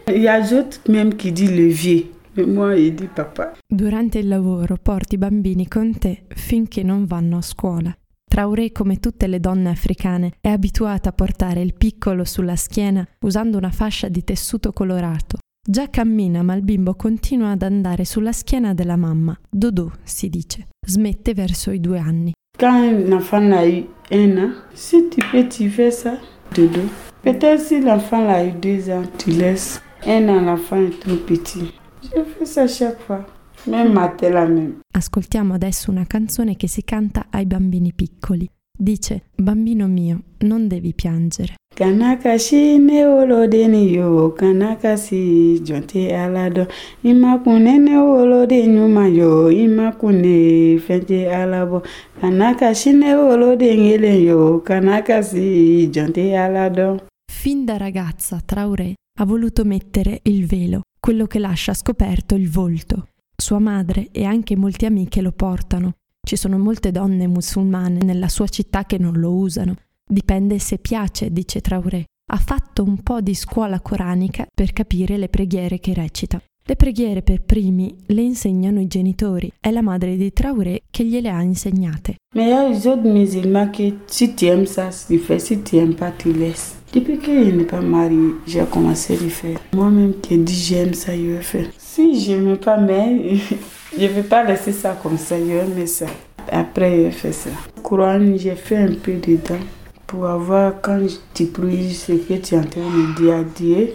Il 0.08 0.22
y 0.22 0.28
a 0.28 0.40
d'autres 0.42 0.82
même 0.88 1.16
qui 1.16 1.32
dit 1.32 1.50
papa. 3.16 3.54
Durante 3.68 4.20
il 4.20 4.28
lavoro 4.28 4.76
porti 4.80 5.16
i 5.16 5.18
bambini 5.18 5.68
con 5.68 5.98
te 5.98 6.26
finché 6.28 6.84
non 6.84 7.06
vanno 7.06 7.38
a 7.38 7.42
scuola. 7.42 7.98
Traoré, 8.36 8.74
come 8.74 8.98
tutte 8.98 9.28
le 9.28 9.40
donne 9.40 9.70
africane, 9.70 10.34
è 10.42 10.50
abituata 10.50 11.08
a 11.08 11.14
portare 11.14 11.62
il 11.62 11.74
piccolo 11.74 12.26
sulla 12.26 12.58
schiena 12.58 13.08
usando 13.22 13.58
una 13.58 13.72
fascia 13.72 14.10
di 14.10 14.26
tessuto 14.26 14.74
colorato. 14.74 15.38
Già 15.66 15.90
cammina, 15.90 16.44
ma 16.44 16.54
il 16.54 16.62
bimbo 16.62 16.96
continua 16.96 17.52
ad 17.52 17.62
andare 17.62 18.04
sulla 18.04 18.34
schiena 18.34 18.74
della 18.74 18.98
mamma. 18.98 19.40
Dodò, 19.50 19.90
si 20.04 20.28
dice. 20.28 20.68
Smette 20.86 21.34
verso 21.34 21.72
i 21.72 21.80
due 21.80 21.98
anni. 21.98 22.34
Quand 22.60 23.08
l'enfant 23.08 23.54
a 23.54 23.64
eu 23.64 23.88
un 24.12 24.38
an, 24.38 24.54
si 24.74 25.08
tu 25.08 25.22
peux, 25.32 25.48
tu 25.48 25.70
fais 25.70 25.92
ça, 25.92 26.20
dodo. 26.54 26.82
Peut-être 27.22 27.62
si 27.62 27.80
l'enfant 27.80 28.28
a 28.28 28.44
eu 28.44 28.52
deux 28.52 28.90
ans, 28.90 29.10
tu 29.18 29.30
laisses. 29.30 29.82
Un 30.06 30.28
an, 30.28 30.42
l'enfant 30.42 30.76
est 30.86 31.00
trop 31.00 31.16
petit. 31.16 31.74
Je 32.04 32.22
fais 32.22 32.46
ça 32.46 32.68
chaque 32.68 33.00
fois. 33.00 33.26
Ascoltiamo 34.92 35.54
adesso 35.54 35.92
una 35.92 36.06
canzone 36.06 36.56
che 36.56 36.68
si 36.68 36.84
canta 36.84 37.28
ai 37.30 37.46
bambini 37.46 37.94
piccoli. 37.94 38.50
Dice, 38.78 39.30
bambino 39.36 39.88
mio, 39.88 40.22
non 40.40 40.68
devi 40.68 40.94
piangere. 40.94 41.56
Kanaka 41.74 42.38
shi 42.38 42.78
ne 42.78 43.06
wolo 43.06 43.48
de 43.48 43.68
ni 43.68 43.92
yo, 43.92 44.34
kanaka 44.34 44.98
si 44.98 45.62
jonte 45.62 46.14
ala 46.14 46.50
dɔ. 46.50 46.68
I 47.02 47.14
ma 47.14 47.40
kunne 47.40 47.78
ne 47.78 47.98
wolo 47.98 48.46
de 48.46 48.66
ɲuman 48.66 49.14
yo, 49.14 49.50
i 49.50 49.68
ma 49.68 49.94
kunne 49.96 50.78
fɛn 50.78 51.04
tɛ 51.04 51.28
ala 51.32 51.66
bɔ. 51.66 51.84
Kanaka 52.20 52.74
shi 52.74 52.92
ne 52.94 53.14
wolo 53.16 53.56
de 53.56 53.76
kelen 53.76 54.24
yo, 54.24 54.62
kanaka 54.62 55.22
si 55.22 55.90
jonte 55.90 56.36
ala 56.36 56.70
dɔ. 56.70 57.00
Fin 57.32 57.66
da 57.66 57.78
ragazza 57.78 58.42
Traoré 58.46 58.94
ha 59.20 59.26
voluto 59.26 59.64
mettere 59.64 60.20
il 60.24 60.46
velo, 60.46 60.82
quello 61.00 61.28
che 61.28 61.40
lascia 61.40 61.74
scoperto 61.74 62.36
il 62.36 62.50
volto. 62.50 63.08
Sua 63.36 63.60
madre 63.60 64.10
e 64.12 64.24
anche 64.24 64.56
molte 64.56 64.86
amiche 64.86 65.22
lo 65.22 65.32
portano. 65.32 65.94
Ci 66.26 66.36
sono 66.36 66.58
molte 66.58 66.92
donne 66.92 67.28
musulmane 67.28 68.00
nella 68.02 68.30
sua 68.30 68.48
città 68.48 68.86
che 68.86 68.98
non 68.98 69.14
lo 69.20 69.34
usano. 69.34 69.76
Dipende 70.08 70.58
se 70.60 70.78
piace, 70.78 71.32
dice 71.32 71.62
Traoré. 71.62 72.06
Ha 72.32 72.38
fatto 72.38 72.84
un 72.84 73.04
po' 73.04 73.22
di 73.22 73.36
scuola 73.36 73.80
coranica 73.82 74.48
per 74.52 74.74
capire 74.74 75.18
le 75.18 75.30
preghiere 75.30 75.80
che 75.80 75.94
recita. 75.94 76.42
Le 76.68 76.76
preghiere 76.76 77.22
per 77.22 77.44
primi 77.44 77.96
le 78.08 78.22
insegnano 78.24 78.80
i 78.80 78.88
genitori. 78.88 79.52
È 79.60 79.70
la 79.70 79.84
madre 79.84 80.18
di 80.18 80.34
Traoré 80.34 80.82
che 80.90 81.04
gliele 81.06 81.30
ha 81.30 81.44
insegnate. 81.44 82.16
Mais 82.36 82.48
il 82.48 82.54
y 82.54 82.58
a 82.58 82.68
les 82.68 82.88
autres 82.88 83.06
musulmans 83.06 83.70
que 83.70 84.00
si 84.08 84.34
tu 84.34 84.46
aimes 84.46 84.68
ça, 84.68 84.90
tu. 84.90 85.20
Si 85.38 85.62
tu. 85.62 85.78
Depuis 86.96 87.20
je 87.22 87.52
n'ai 87.52 87.66
pas 87.66 87.82
marié, 87.82 88.36
j'ai 88.48 88.64
commencé 88.72 89.18
à 89.18 89.22
le 89.22 89.28
faire. 89.28 89.60
Moi-même 89.74 90.14
qui 90.22 90.36
ai 90.36 90.38
dit 90.38 90.56
j'aime 90.56 90.94
ça, 90.94 91.14
je 91.14 91.24
vais 91.24 91.42
faire. 91.42 91.68
Si 91.78 92.24
je 92.24 92.32
n'aime 92.32 92.56
pas, 92.56 92.78
mais 92.78 93.36
je 93.98 94.02
ne 94.02 94.08
vais 94.08 94.24
pas 94.24 94.46
laisser 94.46 94.72
ça 94.72 94.98
comme 95.04 95.18
ça, 95.18 95.38
je 95.38 95.44
vais 95.44 95.58
aimer 95.58 95.88
ça. 95.88 96.06
Après, 96.50 97.12
je 97.12 97.28
vais 97.28 97.34
ça. 97.34 97.50
Courant, 97.84 98.38
j'ai 98.38 98.56
fait 98.56 98.78
un 98.78 98.94
peu 98.94 99.12
dedans 99.16 99.60
pour 100.08 100.26
avoir, 100.26 100.80
quand 100.82 101.06
tu 101.34 101.48
pries, 101.48 101.94
ce 101.94 102.14
que 102.14 102.36
tu 102.36 102.56
es 102.56 102.58
en 102.60 102.64
train 102.64 102.82
de 102.82 103.22
dire 103.22 103.36
à 103.36 103.44
Dieu. 103.44 103.90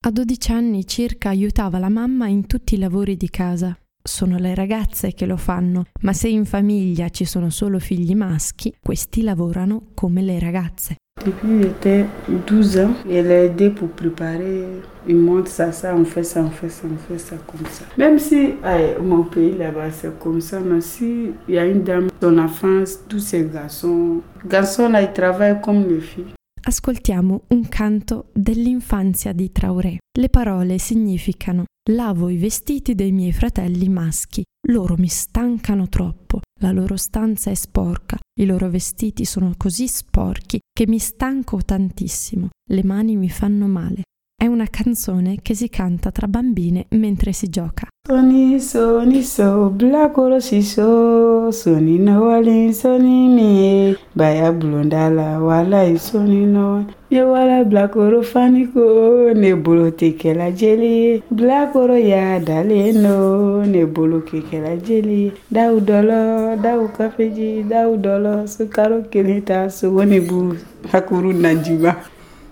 A 0.00 0.10
12 0.10 0.48
anni 0.48 0.86
circa 0.86 1.28
aiutava 1.28 1.78
la 1.78 1.90
mamma 1.90 2.26
in 2.28 2.46
tutti 2.46 2.76
i 2.76 2.78
lavori 2.78 3.18
di 3.18 3.28
casa. 3.28 3.76
Sono 4.02 4.38
le 4.38 4.54
ragazze 4.54 5.12
che 5.12 5.26
lo 5.26 5.36
fanno, 5.36 5.84
ma 6.00 6.14
se 6.14 6.28
in 6.28 6.46
famiglia 6.46 7.10
ci 7.10 7.26
sono 7.26 7.50
solo 7.50 7.78
figli 7.78 8.14
maschi, 8.14 8.74
questi 8.82 9.22
lavorano 9.22 9.88
come 9.94 10.22
le 10.22 10.38
ragazze. 10.38 10.96
Depuis 11.24 11.62
j'étais 11.62 12.06
12 12.48 12.78
ans, 12.78 12.94
je 13.04 13.10
l'ai 13.10 13.44
aidé 13.46 13.70
pour 13.70 13.88
préparer. 13.90 14.64
Il 15.06 15.16
montre 15.16 15.48
ça, 15.48 15.70
ça, 15.70 15.94
on 15.94 16.04
fait 16.04 16.24
ça, 16.24 16.42
on 16.42 16.50
fait 16.50 16.68
ça, 16.68 16.82
on 16.92 16.96
fait 16.96 17.18
ça 17.18 17.36
comme 17.46 17.64
ça. 17.70 17.84
Même 17.96 18.18
si 18.18 18.54
aïe, 18.64 18.96
mon 19.00 19.22
pays 19.22 19.56
là-bas 19.56 19.92
c'est 19.92 20.18
comme 20.18 20.40
ça, 20.40 20.58
mais 20.58 20.80
si 20.80 21.30
il 21.48 21.54
y 21.54 21.58
a 21.58 21.66
une 21.66 21.84
dame, 21.84 22.08
son 22.20 22.38
enfance, 22.38 22.98
tous 23.08 23.20
ces 23.20 23.44
garçons, 23.44 24.20
garçons 24.44 24.88
là 24.88 25.02
ils 25.02 25.12
travaillent 25.12 25.60
comme 25.60 25.86
les 25.88 26.00
filles. 26.00 26.34
Ascoltiamo 26.64 27.42
un 27.48 27.68
canto 27.68 28.26
dell'infanzia 28.32 29.32
di 29.32 29.50
Traoré. 29.50 29.98
Le 30.18 30.28
parole 30.28 30.78
significano 30.78 31.64
Lavo 31.90 32.28
i 32.28 32.36
vestiti 32.36 32.94
dei 32.94 33.10
miei 33.10 33.32
fratelli 33.32 33.88
maschi, 33.88 34.44
loro 34.68 34.94
mi 34.96 35.08
stancano 35.08 35.88
troppo, 35.88 36.40
la 36.60 36.70
loro 36.70 36.96
stanza 36.96 37.50
è 37.50 37.54
sporca, 37.54 38.16
i 38.40 38.46
loro 38.46 38.70
vestiti 38.70 39.24
sono 39.24 39.54
così 39.56 39.86
sporchi 39.88 40.58
che 40.72 40.86
mi 40.86 40.98
stanco 40.98 41.62
tantissimo, 41.62 42.48
le 42.70 42.84
mani 42.84 43.16
mi 43.16 43.28
fanno 43.28 43.66
male. 43.66 44.02
È 44.42 44.46
una 44.46 44.66
canzone 44.68 45.36
che 45.40 45.54
si 45.54 45.68
canta 45.68 46.10
tra 46.10 46.26
bambine 46.26 46.86
mentre 46.88 47.32
si 47.32 47.48
gioca. 47.48 47.86
Soni 48.04 48.58
soni 48.58 49.22
so 49.22 49.70
blakoro 49.70 50.40
siso 50.40 51.52
soni 51.52 51.96
no 52.00 52.22
wali 52.22 52.72
soni 52.72 53.28
mi. 53.28 53.96
Baya 54.12 54.50
blondala 54.50 55.38
wala 55.38 55.96
soni 55.96 56.44
no. 56.44 56.84
Ye 57.06 57.22
wala 57.22 57.62
blakoro 57.62 58.20
fani 58.22 58.66
ko 58.72 59.30
ne 59.32 59.54
bolo 59.54 59.90
tɛ 59.90 60.16
kɛla 60.18 60.50
jeli. 60.52 61.22
Blakoro 61.30 61.94
ya 61.94 62.40
dale 62.40 62.90
no. 62.94 63.62
Ne 63.62 63.86
bolo 63.86 64.24
kɛ 64.26 64.42
kɛla 64.50 64.74
jeli. 64.82 65.30
Daw 65.48 65.78
dɔlɔ 65.78 66.60
daw 66.60 66.88
kafeji. 66.90 67.62
Daw 67.62 67.94
dɔlɔ 67.94 68.48
sukaro 68.48 69.06
kelen 69.08 69.44
ta 69.44 69.68
sogo 69.68 70.02
ni 70.02 70.18
buru 70.18 70.58
hakuru 70.90 71.32
najima 71.32 71.94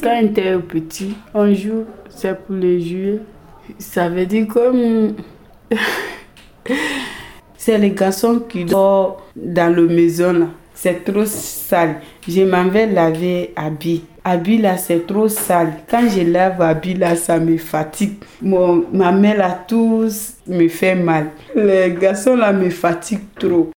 quand 0.02 0.16
on 0.20 0.26
était 0.26 0.58
petit 0.58 1.14
on 1.34 1.52
joue 1.54 1.84
c'est 2.08 2.38
pour 2.38 2.56
les 2.56 2.80
jouer 2.80 3.20
ça 3.78 4.08
veut 4.08 4.26
dire 4.26 4.46
comme 4.48 5.14
c'est 7.56 7.78
les 7.78 7.90
garçons 7.90 8.40
qui 8.48 8.64
dorment 8.64 9.16
dans 9.36 9.74
la 9.74 9.82
maison. 9.82 10.48
C'est 10.74 11.04
trop 11.04 11.26
sale. 11.26 11.96
Je 12.26 12.42
m'en 12.42 12.64
vais 12.68 12.86
laver 12.86 13.52
habit. 13.54 14.04
Habit 14.24 14.58
là, 14.58 14.78
c'est 14.78 15.06
trop 15.06 15.28
sale. 15.28 15.74
Quand 15.90 16.08
je 16.08 16.22
lave 16.22 16.60
habit 16.62 16.94
là, 16.94 17.16
ça 17.16 17.38
me 17.38 17.58
fatigue. 17.58 18.14
Mon, 18.40 18.86
ma 18.92 19.12
main 19.12 19.34
là, 19.34 19.62
tout 19.68 20.08
me 20.46 20.68
fait 20.68 20.94
mal. 20.94 21.26
Les 21.54 21.94
garçons 22.00 22.36
là 22.36 22.52
me 22.52 22.70
fatiguent 22.70 23.28
trop. 23.38 23.70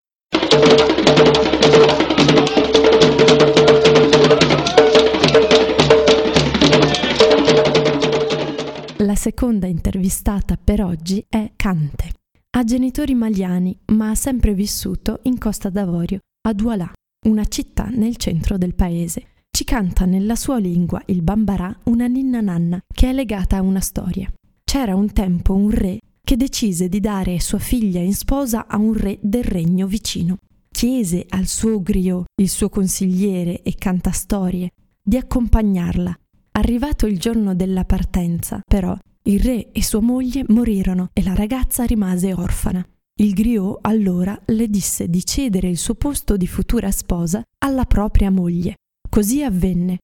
La 9.14 9.20
seconda 9.20 9.68
intervistata 9.68 10.58
per 10.58 10.84
oggi 10.84 11.24
è 11.30 11.52
Cante. 11.56 12.14
Ha 12.50 12.64
genitori 12.64 13.14
maliani, 13.14 13.78
ma 13.92 14.10
ha 14.10 14.16
sempre 14.16 14.56
vissuto 14.56 15.20
in 15.26 15.38
Costa 15.38 15.70
d'Avorio, 15.70 16.18
a 16.48 16.54
Douala, 16.54 16.92
una 17.28 17.46
città 17.46 17.90
nel 17.90 18.16
centro 18.16 18.58
del 18.58 18.74
paese. 18.74 19.44
Ci 19.52 19.66
canta 19.66 20.06
nella 20.06 20.36
sua 20.36 20.58
lingua, 20.58 21.00
il 21.06 21.22
bambarà, 21.22 21.78
una 21.84 22.08
ninna 22.08 22.42
nanna 22.42 22.82
che 22.92 23.12
è 23.12 23.14
legata 23.14 23.58
a 23.58 23.62
una 23.62 23.82
storia. 23.82 24.34
C'era 24.64 24.96
un 24.96 25.14
tempo 25.14 25.54
un 25.54 25.70
re 25.70 26.00
che 26.20 26.36
decise 26.36 26.90
di 26.90 27.00
dare 27.00 27.40
sua 27.40 27.60
figlia 27.60 28.00
in 28.00 28.16
sposa 28.16 28.66
a 28.66 28.78
un 28.78 28.94
re 28.94 29.20
del 29.22 29.44
regno 29.44 29.86
vicino. 29.86 30.38
Chiese 30.72 31.24
al 31.30 31.46
suo 31.46 31.84
griot, 31.84 32.26
il 32.42 32.50
suo 32.50 32.68
consigliere 32.68 33.62
e 33.62 33.76
cantastorie, 33.76 34.72
di 35.04 35.18
accompagnarla. 35.18 36.18
Arrivato 36.56 37.08
il 37.08 37.20
giorno 37.20 37.56
della 37.56 37.84
partenza, 37.84 38.62
però, 38.64 38.96
il 39.24 39.40
re 39.40 39.72
e 39.72 39.82
sua 39.82 40.02
moglie 40.02 40.46
morirono 40.50 41.10
e 41.12 41.24
la 41.24 41.34
ragazza 41.34 41.84
rimase 41.84 42.32
orfana. 42.32 42.86
Il 43.20 43.34
griot 43.34 43.80
allora 43.82 44.40
le 44.46 44.68
disse 44.70 45.08
di 45.08 45.26
cedere 45.26 45.68
il 45.68 45.78
suo 45.78 45.96
posto 45.96 46.38
di 46.38 46.46
futura 46.46 46.92
sposa 46.92 47.44
alla 47.60 47.86
propria 47.86 48.30
moglie. 48.30 48.76
Così 49.10 49.44
avvenne. 49.44 49.98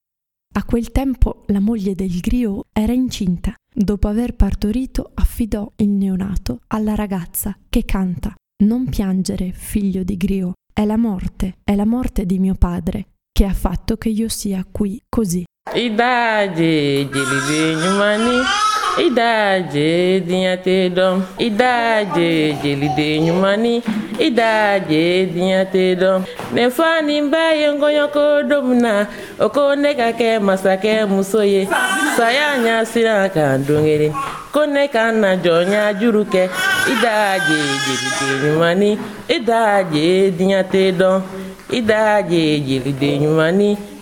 A 0.55 0.63
quel 0.63 0.91
tempo 0.91 1.43
la 1.47 1.59
moglie 1.59 1.93
del 1.93 2.19
griot 2.19 2.67
era 2.73 2.93
incinta. 2.93 3.53
Dopo 3.71 4.07
aver 4.07 4.35
partorito 4.35 5.11
affidò 5.13 5.71
il 5.77 5.89
neonato 5.89 6.61
alla 6.67 6.95
ragazza 6.95 7.55
che 7.69 7.85
canta 7.85 8.33
Non 8.63 8.89
piangere, 8.89 9.51
figlio 9.51 10.03
di 10.03 10.17
griot, 10.17 10.53
è 10.73 10.83
la 10.85 10.97
morte, 10.97 11.57
è 11.63 11.75
la 11.75 11.85
morte 11.85 12.25
di 12.25 12.39
mio 12.39 12.55
padre 12.55 13.09
che 13.31 13.45
ha 13.45 13.53
fatto 13.53 13.97
che 13.97 14.09
io 14.09 14.27
sia 14.27 14.65
qui 14.69 14.99
così. 15.07 15.43
Idade 15.75 17.05
jelibe 17.13 17.59
ɲumani 17.81 18.37
i 18.97 19.09
da 19.09 19.59
je 19.71 20.19
diɲɛ 20.27 20.53
tɛ 20.65 20.75
dɔn 20.97 21.15
i 21.37 21.49
da 21.49 22.03
je 22.15 22.53
jeliden 22.61 23.27
ɲumani 23.27 23.73
i 24.19 24.29
da 24.29 24.79
je 24.89 25.03
diɲɛ 25.33 25.61
tɛ 25.73 25.83
dɔn 26.01 26.19
ne 26.53 26.69
fa 26.69 27.01
ni 27.01 27.21
ba 27.31 27.53
ye 27.59 27.67
n 27.71 27.79
kɔɲɔko 27.81 28.49
don 28.49 28.61
min 28.69 28.81
na 28.81 29.05
o 29.39 29.49
ko 29.49 29.75
ne 29.75 29.93
ka 29.93 30.11
kɛ 30.19 30.39
masakɛ 30.41 31.07
muso 31.07 31.41
ye 31.41 31.67
saya 32.17 32.57
ɲa 32.65 32.85
siran 32.91 33.29
kan 33.33 33.63
don 33.67 33.83
kelen 33.83 34.13
ko 34.51 34.65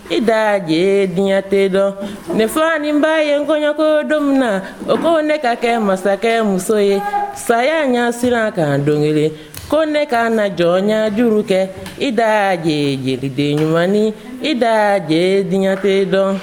ne 0.08 0.16
ka 0.16 0.28
na 0.28 0.28
jɔnya 0.28 0.30
juru 0.30 0.30
kɛ 0.30 0.30
i 0.30 0.30
da 0.30 0.32
je 0.36 0.36
jeliden 0.36 0.38
ɲumani 0.38 0.44
i 0.50 0.54
da 0.54 0.58
je 0.58 1.06
diɲɛ 1.06 1.72
dɔn 1.74 2.36
ne 2.36 2.46
fa 2.48 2.78
ni 2.78 2.92
ba 3.02 3.12
ye 3.20 3.34
n 3.38 3.46
kɔɲɔko 3.46 4.08
don 4.08 4.22
min 4.26 4.38
na 4.40 4.50
o 4.88 4.96
ko 4.96 5.20
ne 5.20 5.36
ka 5.38 5.52
kɛ 5.54 5.72
masakɛ 5.78 6.32
muso 6.48 6.76
ye 6.78 6.96
saya 7.34 7.84
ɲa 7.86 8.12
siran 8.12 8.52
kan 8.54 8.84
don 8.84 9.00
kelen 9.04 9.32
ko 9.68 9.84
ne 9.84 10.06
ka 10.06 10.28
na 10.28 10.48
jɔnya 10.48 11.10
juru 11.16 11.42
kɛ 11.42 11.60
i 12.00 12.10
da 12.10 12.56
je 12.56 12.96
jeliden 13.04 13.58
ɲumani 13.60 14.04
i 14.42 14.54
da 14.54 14.98
je 14.98 15.44
diɲɛ 15.50 16.10
dɔn 16.12 16.34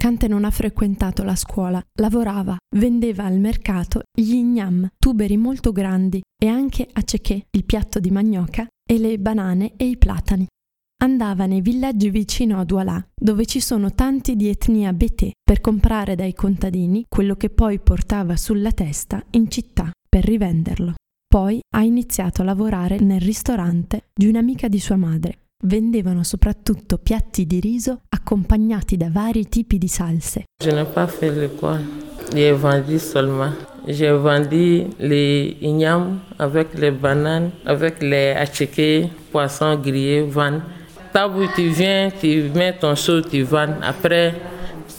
Cante 0.00 0.28
non 0.28 0.44
ha 0.44 0.50
frequentato 0.50 1.22
la 1.24 1.36
scuola, 1.36 1.78
lavorava, 2.00 2.56
vendeva 2.74 3.26
al 3.26 3.38
mercato 3.38 4.00
gli 4.10 4.32
ignam, 4.32 4.88
tuberi 4.98 5.36
molto 5.36 5.72
grandi, 5.72 6.22
e 6.42 6.46
anche 6.48 6.88
a 6.90 7.02
ceché, 7.02 7.42
il 7.50 7.64
piatto 7.66 8.00
di 8.00 8.10
magnoca, 8.10 8.66
e 8.90 8.98
le 8.98 9.18
banane 9.18 9.72
e 9.76 9.84
i 9.84 9.98
platani. 9.98 10.46
Andava 11.02 11.46
nei 11.46 11.62
villaggi 11.62 12.10
vicino 12.10 12.60
a 12.60 12.64
Douala, 12.64 13.02
dove 13.18 13.46
ci 13.46 13.58
sono 13.58 13.94
tanti 13.94 14.36
di 14.36 14.48
etnia 14.48 14.92
Bété, 14.92 15.30
per 15.42 15.62
comprare 15.62 16.14
dai 16.14 16.34
contadini 16.34 17.06
quello 17.08 17.36
che 17.36 17.48
poi 17.48 17.78
portava 17.78 18.36
sulla 18.36 18.70
testa 18.70 19.24
in 19.30 19.50
città 19.50 19.90
per 20.06 20.24
rivenderlo. 20.24 20.92
Poi 21.26 21.58
ha 21.74 21.82
iniziato 21.82 22.42
a 22.42 22.44
lavorare 22.44 22.98
nel 22.98 23.22
ristorante 23.22 24.08
di 24.12 24.26
un'amica 24.26 24.68
di 24.68 24.78
sua 24.78 24.96
madre. 24.96 25.38
Vendevano 25.64 26.22
soprattutto 26.22 26.98
piatti 26.98 27.46
di 27.46 27.60
riso 27.60 28.02
accompagnati 28.10 28.98
da 28.98 29.08
vari 29.10 29.48
tipi 29.48 29.78
di 29.78 29.88
salse. 29.88 30.44
Je 30.62 30.70
n'ai 30.70 30.84
pas 30.84 31.10
fait 31.10 31.34
l'école, 31.34 31.82
j'ai 32.34 32.52
vendu 32.52 32.98
seulement. 32.98 33.54
J'ai 33.86 34.12
vendu 34.12 34.86
les 34.98 35.56
ignames 35.60 36.20
avec 36.36 36.74
les 36.74 36.90
bananes, 36.90 37.52
avec 37.64 38.02
les 38.02 38.32
achekés, 38.32 39.10
poissons 39.30 39.80
grillés, 39.80 40.28
vannes. 40.28 40.60
Table, 41.12 41.48
tu 41.54 41.68
viens, 41.68 42.10
tu 42.20 42.50
mets 42.54 42.72
ton 42.72 42.94
chose, 42.94 43.24
tu 43.30 43.42
vends. 43.42 43.74
Après, 43.82 44.34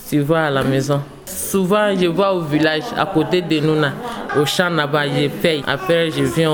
tu 0.10 0.20
vas 0.20 0.48
à 0.48 0.50
la 0.50 0.64
maison. 0.64 1.02
Souvent, 1.26 1.96
je 1.96 2.08
vais 2.08 2.28
au 2.28 2.42
village, 2.42 2.84
à 2.98 3.06
côté 3.06 3.42
de 3.42 3.60
nous, 3.60 3.82
au 4.40 4.46
champ 4.46 4.70
là-bas, 4.70 5.08
je 5.08 5.28
paye. 5.28 5.64
Après, 5.66 6.12
je 6.12 6.24
viens 6.24 6.52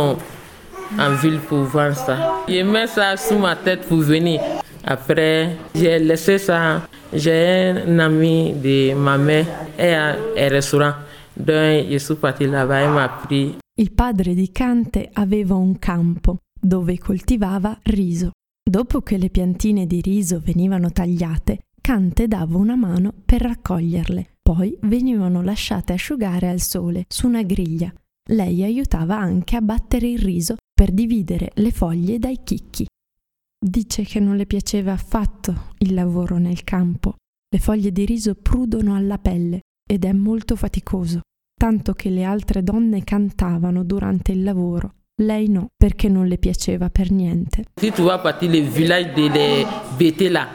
en, 1.00 1.10
ville 1.22 1.40
pour 1.40 1.64
vendre 1.64 1.96
ça. 1.96 2.44
Je 2.48 2.62
mets 2.62 2.88
ça 2.88 3.18
sous 3.18 3.38
ma 3.38 3.56
tête 3.56 3.88
pour 3.88 3.98
venir. 3.98 4.42
Après, 4.86 5.56
j'ai 5.74 6.00
laissé 6.00 6.38
ça. 6.38 6.82
J'ai 7.14 7.74
un 7.86 8.00
ami 8.00 8.54
de 8.54 8.94
ma 8.94 9.18
mère, 9.18 9.46
a 9.80 10.14
un 10.38 10.50
restaurant. 10.50 10.94
Donc, 11.36 11.86
je 11.90 11.98
suis 11.98 12.16
parti 12.16 12.46
là-bas, 12.46 12.80
elle 12.82 12.90
m'a 12.92 13.08
pris. 13.10 13.56
Il 13.80 13.92
padre 13.92 14.34
di 14.34 14.52
Cante 14.52 15.10
aveva 15.14 15.56
un 15.56 15.76
campo 15.80 16.40
dove 16.60 16.98
coltivava 16.98 17.78
riso. 17.84 18.32
Dopo 18.68 19.00
che 19.00 19.18
le 19.18 19.30
piantine 19.30 19.88
di 19.88 20.02
riso 20.02 20.42
venivano 20.42 20.92
tagliate, 20.92 21.68
Cante 21.80 22.28
dava 22.28 22.58
una 22.58 22.76
mano 22.76 23.14
per 23.24 23.40
raccoglierle. 23.40 24.40
Poi 24.42 24.78
venivano 24.82 25.42
lasciate 25.42 25.94
asciugare 25.94 26.50
al 26.50 26.60
sole 26.60 27.06
su 27.08 27.28
una 27.28 27.44
griglia. 27.44 27.90
Lei 28.30 28.64
aiutava 28.64 29.18
anche 29.18 29.56
a 29.56 29.62
battere 29.62 30.10
il 30.10 30.20
riso 30.20 30.58
per 30.74 30.92
dividere 30.92 31.52
le 31.56 31.72
foglie 31.72 32.20
dai 32.20 32.42
chicchi. 32.44 32.86
Dice 33.58 34.04
che 34.04 34.20
non 34.20 34.36
le 34.36 34.46
piaceva 34.46 34.92
affatto 34.92 35.72
il 35.78 35.94
lavoro 35.94 36.38
nel 36.38 36.66
campo. 36.66 37.16
Le 37.50 37.60
foglie 37.60 37.94
di 37.94 38.04
riso 38.04 38.36
prudono 38.36 38.96
alla 38.96 39.18
pelle 39.18 39.62
ed 39.90 40.04
è 40.04 40.12
molto 40.12 40.58
faticoso, 40.58 41.22
tanto 41.58 41.94
che 41.94 42.10
le 42.10 42.26
altre 42.26 42.62
donne 42.62 43.06
cantavano 43.06 43.86
durante 43.86 44.34
il 44.34 44.44
lavoro. 44.44 44.96
Lei 45.20 45.48
no, 45.48 45.72
perché 45.76 46.10
non 46.10 46.28
le 46.28 46.38
piaceva 46.38 46.90
per 46.90 47.12
niente. 47.12 47.64
Si 47.82 47.92
tu 47.92 48.04
vas 48.04 48.20
partir 48.20 48.52
les 48.52 48.62
villages 48.62 49.16
de 49.16 49.28
les 49.34 49.66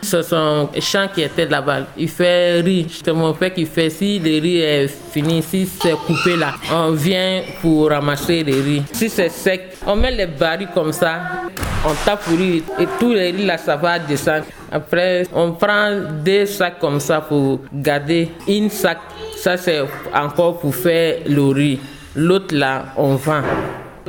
ce 0.02 0.22
sont 0.22 0.68
champs 0.78 1.08
qui 1.12 1.22
étaient 1.22 1.48
là-bas. 1.48 1.88
Il 1.96 2.08
fait 2.08 2.60
riz. 2.60 2.86
C'est 3.04 3.12
mon 3.12 3.32
père 3.32 3.52
qui 3.52 3.66
fait. 3.66 3.90
Si 3.90 4.20
le 4.20 4.40
riz 4.40 4.60
est 4.60 4.86
fini, 4.86 5.42
si 5.42 5.66
c'est 5.66 5.96
coupé 6.06 6.36
là, 6.36 6.54
on 6.72 6.92
vient 6.92 7.42
pour 7.60 7.88
ramasser 7.88 8.44
le 8.44 8.54
riz. 8.54 8.82
Si 8.92 9.08
c'est 9.08 9.30
sec, 9.30 9.78
on 9.84 9.96
met 9.96 10.12
les 10.12 10.26
barils 10.26 10.68
comme 10.72 10.92
ça, 10.92 11.22
on 11.84 11.94
tape 12.04 12.22
pour 12.22 12.38
riz 12.38 12.62
et 12.78 12.86
tout 13.00 13.12
le 13.12 13.18
riz 13.18 13.44
là, 13.44 13.58
ça 13.58 13.74
va 13.74 13.98
descendre. 13.98 14.44
Après, 14.70 15.24
on 15.34 15.54
prend 15.54 15.90
deux 16.24 16.46
sacs 16.46 16.78
comme 16.78 17.00
ça 17.00 17.20
pour 17.20 17.58
garder 17.74 18.28
une 18.46 18.70
sac. 18.70 18.98
Ça, 19.38 19.56
c'est 19.56 19.80
encore 20.14 20.60
pour 20.60 20.72
faire 20.72 21.16
le 21.26 21.48
riz. 21.48 21.80
L'autre 22.14 22.54
là, 22.54 22.92
on 22.96 23.16
vend. 23.16 23.42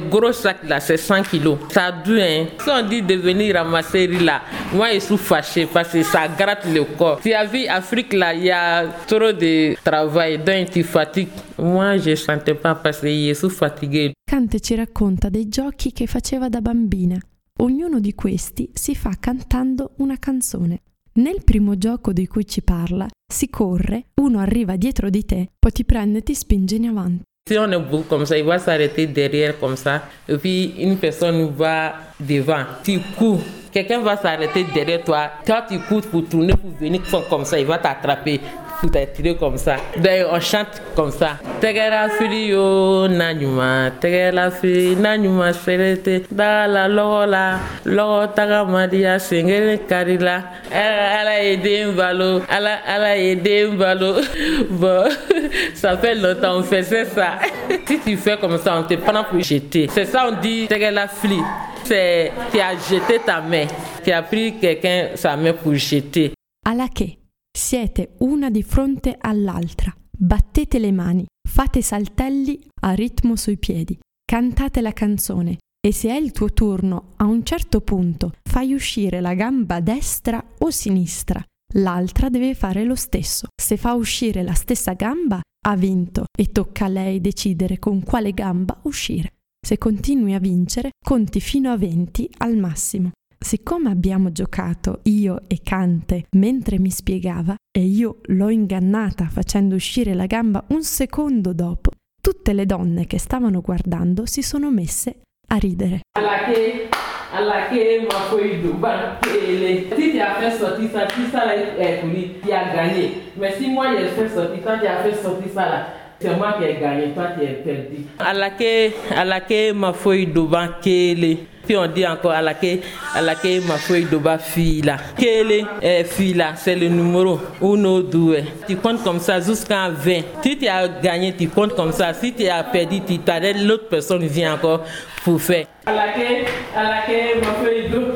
Gros 0.10 0.34
sac 0.34 0.64
là, 0.64 0.80
c'est 0.80 0.98
100 0.98 1.24
kilos. 1.24 1.58
Ça 1.70 1.92
dure, 1.92 2.22
hein. 2.22 2.46
Si 2.60 2.70
on 2.70 2.88
dit 2.88 3.02
de 3.02 3.16
venir 3.16 3.56
ramasser 3.56 4.08
là, 4.08 4.42
moi 4.74 4.94
je 4.94 5.00
suis 5.00 5.18
fâché 5.18 5.66
parce 5.66 5.92
que 5.92 6.04
ça 6.04 6.28
gratte 6.28 6.66
le 6.66 6.84
corps. 6.84 7.20
Tu 7.22 7.34
as 7.34 7.46
vu, 7.46 7.68
Afrique 7.68 8.14
là, 8.14 8.34
il 8.34 8.44
y 8.46 8.52
a 8.52 8.88
trop 9.08 9.32
de 9.32 9.76
travail, 9.84 10.40
donc 10.40 10.72
tu 10.72 10.84
fatigues. 10.84 11.30
Moi 11.58 11.98
je 11.98 12.12
ne 12.12 12.16
sentais 12.16 12.56
pas 12.56 12.76
parce 12.76 13.00
que 13.00 13.08
je 13.08 13.34
suis 13.34 13.50
fatigué. 13.50 14.14
Cante 14.26 14.60
ci 14.60 14.76
racconta 14.76 15.30
dei 15.30 15.48
giochi 15.48 15.92
che 15.92 16.08
faceva 16.08 16.50
da 16.50 16.62
bambina. 16.62 17.18
Ognuno 17.60 18.00
di 18.00 18.16
questi 18.16 18.72
si 18.74 18.96
fa 18.96 19.12
cantando 19.20 19.92
una 19.98 20.18
canzone. 20.18 20.82
Nel 21.16 21.44
primo 21.44 21.78
gioco 21.78 22.12
di 22.12 22.26
cui 22.26 22.48
ci 22.48 22.64
parla, 22.64 23.08
si 23.32 23.48
corre, 23.48 24.06
uno 24.16 24.40
arriva 24.40 24.76
dietro 24.76 25.12
di 25.12 25.24
te, 25.24 25.52
poi 25.60 25.72
ti 25.72 25.86
prende 25.86 26.20
e 26.20 26.24
ti 26.24 26.34
spinge 26.34 26.76
in 26.76 26.88
avanti. 26.88 27.24
Si 27.46 27.58
on 27.58 27.70
est 27.74 27.78
beaucoup 27.78 28.04
comme 28.08 28.26
ça, 28.26 28.38
il 28.38 28.46
va 28.46 28.58
s'arrêter 28.58 29.06
derrière 29.06 29.60
comme 29.60 29.76
ça, 29.76 30.04
et 30.30 30.38
puis 30.38 30.76
une 30.80 30.96
personne 30.96 31.54
va 31.54 31.96
devant. 32.18 32.64
Tu 32.86 33.02
cours, 33.18 33.42
quelqu'un 33.70 34.00
va 34.00 34.16
s'arrêter 34.16 34.66
derrière 34.74 35.04
toi. 35.04 35.30
Toi, 35.46 35.66
tu 35.70 35.78
cours 35.80 36.04
pour 36.04 36.24
tourner, 36.30 36.54
pour 36.54 36.72
venir 36.80 37.02
comme 37.30 37.44
ça, 37.44 37.60
il 37.60 37.66
va 37.66 37.80
t'attraper, 37.80 38.40
pour 38.84 38.92
t'attirer 38.92 39.34
comme 39.36 39.58
ça. 39.58 39.78
D'ailleurs, 39.98 40.32
on 40.34 40.40
chante 40.42 40.82
comme 40.94 41.12
ça. 41.12 41.38
Tegera 41.62 42.10
filio 42.10 43.08
nanyuma, 43.08 43.92
tegera 44.02 44.52
fili 44.52 44.98
nanyuma 44.98 45.54
serete, 45.54 46.26
da 46.30 46.68
la 46.68 46.90
logo 46.90 47.26
la, 47.26 47.60
logo 47.86 48.28
taga 48.36 48.66
madia 48.66 49.18
sengere 49.20 49.78
karila. 49.88 50.44
Ala 50.70 51.20
ala 51.20 51.36
ye 51.42 51.56
den 51.58 51.96
balo, 51.96 52.42
ala 52.50 52.76
ala 52.86 53.16
ye 53.18 53.36
den 53.36 53.78
balo. 53.78 54.16
Bon, 54.70 55.08
ça 55.74 55.98
fait 55.98 56.16
longtemps 56.16 56.58
on 56.58 56.64
faisait 56.64 57.06
ça. 57.06 57.40
Si 57.88 58.00
tu 58.00 58.18
fais 58.18 58.38
comme 58.38 58.58
ça, 58.58 58.78
on 58.78 58.84
te 58.84 58.96
prend 58.96 59.24
pour 59.24 59.40
jeter. 59.40 59.88
C'est 59.94 60.06
ça 60.06 60.28
on 60.28 60.42
dit 60.42 60.68
tegera 60.68 61.08
fili. 61.08 61.40
C'est 61.86 62.32
tu 62.52 62.60
as 62.60 62.74
jeté 62.90 63.20
ta 63.26 63.40
main, 63.40 63.66
tu 64.04 64.12
as 64.12 64.22
pris 64.24 64.56
quelqu'un 64.60 65.10
sa 65.16 65.38
main 65.38 65.54
pour 65.54 65.74
jeter. 65.76 66.34
Alla 66.66 66.88
che 66.94 67.23
siete 67.56 68.16
una 68.20 68.50
di 68.50 68.64
fronte 68.64 69.16
all'altra, 69.20 69.96
battete 70.18 70.80
le 70.80 70.92
mani, 70.92 71.26
fate 71.48 71.82
saltelli 71.82 72.60
a 72.82 72.94
ritmo 72.94 73.36
sui 73.36 73.58
piedi, 73.58 73.98
cantate 74.26 74.82
la 74.82 74.92
canzone 74.92 75.58
e 75.86 75.94
se 75.94 76.10
è 76.10 76.16
il 76.16 76.32
tuo 76.32 76.52
turno, 76.52 77.14
a 77.18 77.26
un 77.26 77.44
certo 77.44 77.82
punto 77.82 78.34
fai 78.42 78.74
uscire 78.74 79.20
la 79.20 79.34
gamba 79.34 79.82
destra 79.82 80.44
o 80.60 80.70
sinistra. 80.70 81.44
L'altra 81.76 82.30
deve 82.30 82.54
fare 82.56 82.84
lo 82.84 82.96
stesso. 82.96 83.48
Se 83.60 83.78
fa 83.78 83.94
uscire 83.94 84.44
la 84.44 84.54
stessa 84.54 84.94
gamba, 84.94 85.42
ha 85.66 85.76
vinto 85.76 86.26
e 86.38 86.52
tocca 86.52 86.86
a 86.86 86.88
lei 86.88 87.20
decidere 87.20 87.80
con 87.80 88.04
quale 88.04 88.32
gamba 88.32 88.80
uscire. 88.84 89.34
Se 89.66 89.78
continui 89.78 90.34
a 90.34 90.40
vincere, 90.40 90.92
conti 91.04 91.40
fino 91.40 91.72
a 91.72 91.78
20 91.78 92.30
al 92.38 92.58
massimo. 92.58 93.12
Siccome 93.44 93.92
abbiamo 93.92 94.32
giocato 94.32 95.02
io 95.04 95.42
e 95.48 95.60
Cante 95.62 96.28
mentre 96.38 96.80
mi 96.80 96.90
spiegava 96.90 97.56
e 97.70 97.82
io 97.82 98.20
l'ho 98.28 98.48
ingannata 98.48 99.28
facendo 99.28 99.76
uscire 99.76 100.14
la 100.14 100.28
gamba 100.28 100.64
un 100.70 100.82
secondo 100.82 101.52
dopo, 101.52 101.92
tutte 102.22 102.54
le 102.54 102.66
donne 102.66 103.06
che 103.06 103.20
stavano 103.20 103.60
guardando 103.60 104.26
si 104.26 104.42
sono 104.42 104.72
messe 104.72 105.24
a 105.50 105.58
ridere. 105.58 106.00
Alla 106.18 106.46
che, 106.46 106.88
alla 107.34 107.68
che 107.68 108.08
ma 108.10 108.18
poi 108.30 108.62
Duban, 108.62 109.18
si 109.24 110.12
tu 110.12 110.20
as 110.20 110.40
fait 110.40 110.58
sortir 110.58 110.90
ça, 110.90 111.06
tout 111.08 111.30
ça 111.30 111.46
là 111.46 111.56
est 111.78 112.00
poli, 112.00 112.40
tu 112.42 112.50
as 112.50 112.74
gagné. 112.74 113.24
Mais 113.36 113.58
si 113.58 113.70
moi 113.70 113.98
j'ai 113.98 114.08
fait 114.08 114.30
sortir, 114.30 114.64
quand 114.64 114.80
tu 114.80 114.88
as 114.88 115.04
fait 115.04 115.22
sortir 115.22 115.52
ça 115.52 115.66
là, 115.68 116.03
C'est 116.24 116.38
moi 116.38 116.56
qui 116.58 116.64
ai 116.64 116.76
gagné, 116.80 117.10
toi 117.14 117.26
tu 117.38 117.44
es 117.44 117.52
perdu. 117.66 118.06
Alake, 118.18 118.94
alake 119.14 119.74
ma 119.76 119.92
feuille 119.92 120.28
devant 120.28 120.68
Kele. 120.82 121.40
Puis 121.66 121.76
on 121.76 121.86
dit 121.88 122.08
encore 122.08 122.32
alake, 122.32 122.82
alake 123.14 123.62
ma 123.68 123.76
feuille 123.76 124.08
devant 124.10 124.38
fila. 124.38 124.96
Kele, 125.18 125.66
eh, 125.82 126.06
fila, 126.06 126.54
c'est 126.56 126.78
le 126.78 126.88
numéro 126.88 127.42
uno, 127.62 128.02
doué. 128.02 128.46
Tu 128.66 128.78
comptes 128.78 129.04
comme 129.04 129.20
ça 129.20 129.42
jusqu'à 129.42 129.90
20. 129.90 130.22
Si 130.42 130.58
tu 130.58 130.66
as 130.66 130.88
gagné, 130.88 131.34
tu 131.38 131.50
comptes 131.50 131.76
comme 131.76 131.92
ça. 131.92 132.14
Si 132.14 132.32
tu 132.32 132.48
as 132.48 132.64
perdu, 132.64 133.02
tu 133.02 133.20
t'arrêtes, 133.20 133.62
l'autre 133.62 133.90
personne 133.90 134.26
vient 134.26 134.54
encore 134.54 134.86
pour 135.26 135.42
faire. 135.42 135.66
Alake, 135.86 136.48
alake 136.74 137.42
ma 137.42 137.52
feuille 137.66 137.90
devant 137.90 138.14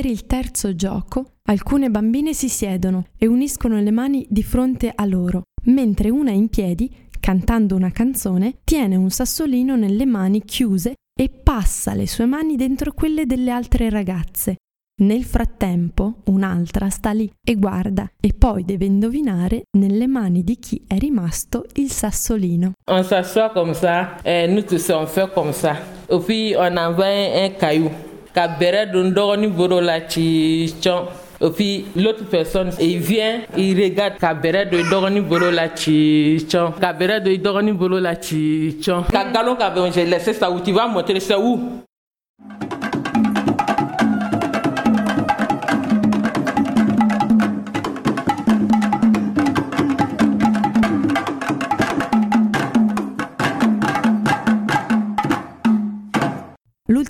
Per 0.00 0.10
il 0.10 0.24
terzo 0.24 0.74
gioco, 0.74 1.32
alcune 1.50 1.90
bambine 1.90 2.32
si 2.32 2.48
siedono 2.48 3.08
e 3.18 3.26
uniscono 3.26 3.78
le 3.78 3.90
mani 3.90 4.26
di 4.30 4.42
fronte 4.42 4.90
a 4.94 5.04
loro, 5.04 5.42
mentre 5.64 6.08
una 6.08 6.30
in 6.30 6.48
piedi, 6.48 6.90
cantando 7.20 7.76
una 7.76 7.90
canzone, 7.90 8.60
tiene 8.64 8.96
un 8.96 9.10
sassolino 9.10 9.76
nelle 9.76 10.06
mani 10.06 10.42
chiuse 10.42 10.94
e 11.14 11.28
passa 11.28 11.92
le 11.92 12.06
sue 12.06 12.24
mani 12.24 12.56
dentro 12.56 12.94
quelle 12.94 13.26
delle 13.26 13.50
altre 13.50 13.90
ragazze. 13.90 14.56
Nel 15.02 15.24
frattempo, 15.24 16.22
un'altra 16.28 16.88
sta 16.88 17.10
lì 17.10 17.30
e 17.46 17.56
guarda 17.56 18.10
e 18.18 18.32
poi 18.32 18.64
deve 18.64 18.86
indovinare 18.86 19.64
nelle 19.76 20.06
mani 20.06 20.42
di 20.42 20.58
chi 20.58 20.82
è 20.86 20.96
rimasto 20.96 21.66
il 21.74 21.90
sassolino. 21.90 22.72
On 22.90 23.04
s'assoit 23.04 23.52
comme 23.52 23.74
ça, 23.74 24.16
et 24.24 24.50
nous 24.50 24.64
tous 24.64 24.88
on 24.88 25.06
fait 25.06 25.30
comme 25.34 25.52
ça. 25.52 25.76
Et 26.08 26.24
puis 26.24 26.54
on 26.56 26.74
envoie 26.78 27.04
un 27.44 27.50
caillou. 27.50 28.08
Ka 28.34 28.46
bɛrɛ 28.46 28.92
don 28.92 29.10
dɔgɔnin 29.10 29.50
bolo 29.50 29.80
la 29.80 30.00
ci 30.08 30.72
cɔn. 30.80 31.04
Et 31.42 31.50
puis 31.50 31.84
l'autre 31.96 32.24
personne, 32.30 32.70
il 32.78 32.98
vient, 32.98 33.40
il 33.56 33.74
regarde 33.82 34.18
ka 34.18 34.34
bɛrɛ 34.34 34.70
don 34.70 34.82
dɔgɔnin 34.82 35.22
bolo 35.22 35.50
la 35.50 35.68
ci 35.74 36.36
cɔn. 36.48 36.78
Ka 36.80 36.92
bɛrɛ 36.92 37.20
don 37.24 37.32
dɔgɔnin 37.32 37.72
bolo 37.74 37.98
la 37.98 38.14
ci 38.14 38.76
cɔn. 38.80 39.04
Ka 39.10 39.24
galon 39.32 39.56
ka 39.56 39.70
bɛn, 39.70 39.92
j'ai 39.92 40.04
laissé 40.04 40.32
ça 40.32 40.50
où 40.50 40.60
tu 40.60 40.72
vas 40.72 40.86
montrer 40.86 41.18
c'est 41.18 41.34
où. 41.34 41.82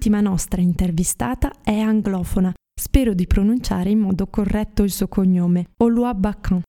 L'ultima 0.02 0.22
nostra 0.22 0.62
intervistata 0.62 1.52
è 1.62 1.78
anglofona. 1.78 2.54
Spero 2.74 3.12
di 3.12 3.26
pronunciare 3.26 3.90
in 3.90 3.98
modo 3.98 4.28
corretto 4.28 4.82
il 4.82 4.90
suo 4.90 5.08
cognome, 5.08 5.72
Oluwabakan. 5.76 6.62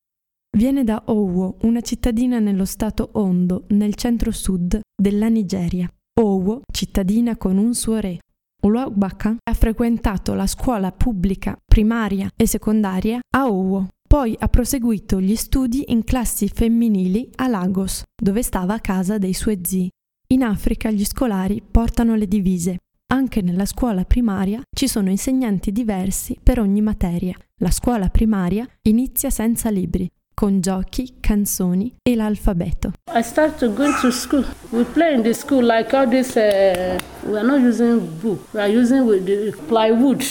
Viene 0.58 0.84
da 0.84 1.02
Owo, 1.06 1.56
una 1.62 1.80
cittadina 1.80 2.39
nello 2.39 2.65
stato 2.65 3.12
Ondo, 3.13 3.67
nel 3.70 3.96
centro-sud 3.96 4.82
della 5.02 5.30
Nigeria. 5.30 5.89
Owo, 6.20 6.63
cittadina 6.74 7.38
con 7.38 7.58
un 7.58 7.74
suo 7.74 8.00
re. 8.00 8.20
Oluwabakan 8.63 9.38
ha 9.50 9.54
frequentato 9.54 10.34
la 10.34 10.46
scuola 10.46 10.91
pubblica 10.91 11.58
primaria 11.65 12.30
e 12.36 12.46
secondaria 12.46 13.22
a 13.34 13.50
Owo. 13.50 13.88
Poi 14.10 14.36
ha 14.38 14.50
proseguito 14.50 15.22
gli 15.22 15.38
studi 15.38 15.86
in 15.94 16.04
classi 16.04 16.50
femminili 16.50 17.30
a 17.36 17.48
Lagos, 17.48 18.04
dove 18.22 18.44
stava 18.44 18.74
a 18.74 18.82
casa 18.82 19.17
dei 19.17 19.34
suoi 19.34 19.62
zii. 19.63 19.89
In 20.34 20.44
Africa 20.44 20.91
gli 20.91 21.06
scolari 21.06 21.63
portano 21.65 22.15
le 22.15 22.28
divise. 22.28 22.80
Anche 23.13 23.41
nella 23.41 23.65
scuola 23.65 24.06
primaria 24.06 24.62
ci 24.74 24.88
sono 24.88 25.10
insegnanti 25.10 25.74
diversi 25.74 26.39
per 26.41 26.62
ogni 26.62 26.80
materia. 26.80 27.36
La 27.58 27.69
scuola 27.69 28.08
primaria 28.08 28.65
inizia 28.84 29.30
senza 29.30 29.69
libri, 29.69 30.10
con 30.34 30.62
giochi, 30.62 31.15
canzoni 31.19 31.93
e 32.02 32.15
l'alfabeto. 32.15 32.93
I 33.13 33.21
started 33.21 33.74
going 33.76 33.93
to 34.00 34.12
school. 34.12 34.45
We 34.69 34.86
play 34.86 35.13
in 35.13 35.24
the 35.24 35.34
school 35.34 35.62
like 35.65 35.93
all 35.93 36.08
this. 36.08 36.36
Uh, 36.36 36.97
we 37.28 37.38
are 37.38 37.45
not 37.45 37.60
using 37.60 38.00
book. 38.21 38.45
We 38.54 38.62
are 38.62 38.71
using 38.74 39.06
with 39.06 39.26
the 39.26 39.54
plywood. 39.67 40.24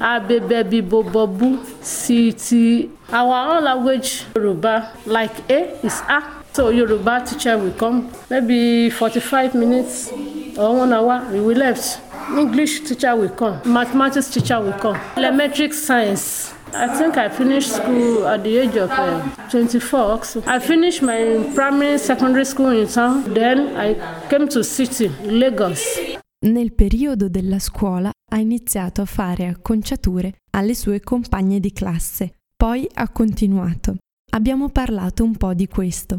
Abebebi 0.00 0.82
bobobu 0.82 1.60
siti. 1.80 2.90
Our 3.12 3.54
own 3.58 3.62
language 3.62 4.24
Yoruba 4.34 4.90
like 5.06 5.34
A 5.48 5.86
is 5.86 6.02
A. 6.08 6.20
So 6.52 6.70
Yoruba 6.70 7.22
teacher 7.24 7.56
will 7.56 7.74
come 7.78 8.10
maybe 8.28 8.90
45 8.90 9.54
minutes 9.54 10.10
or 10.58 10.76
one 10.78 10.92
hour. 10.92 11.22
We 11.30 11.54
left. 11.54 12.00
English 12.36 12.80
teacher 12.80 13.14
will 13.16 13.30
come. 13.30 13.60
Mathematics 13.64 14.28
teacher 14.30 14.60
will 14.60 14.72
come. 14.78 14.98
Elementary 15.16 15.72
science. 15.72 16.52
I 16.72 16.88
think 16.88 17.16
I 17.16 17.28
finished 17.28 17.70
school 17.70 18.26
at 18.26 18.42
the 18.42 18.58
age 18.58 18.76
of 18.76 18.90
uh, 18.90 19.20
24. 19.50 20.24
So 20.24 20.42
I 20.46 20.58
finished 20.58 21.02
my 21.02 21.50
primary 21.54 21.98
secondary 21.98 22.44
school 22.44 22.72
in 22.72 22.88
town. 22.88 23.32
Then 23.32 23.76
I 23.76 23.96
came 24.28 24.48
to 24.48 24.62
city, 24.62 25.10
Lagos. 25.24 25.98
Nel 26.46 26.72
periodo 26.74 27.28
della 27.28 27.58
scuola 27.58 28.10
ha 28.30 28.38
iniziato 28.38 29.00
a 29.00 29.06
fare 29.06 29.46
acconciature 29.46 30.34
alle 30.50 30.74
sue 30.74 31.00
compagne 31.00 31.60
di 31.60 31.72
classe, 31.72 32.34
poi 32.56 32.86
ha 32.94 33.08
continuato. 33.08 33.96
Abbiamo 34.32 34.68
parlato 34.68 35.22
un 35.22 35.36
po' 35.36 35.54
di 35.54 35.68
questo, 35.68 36.18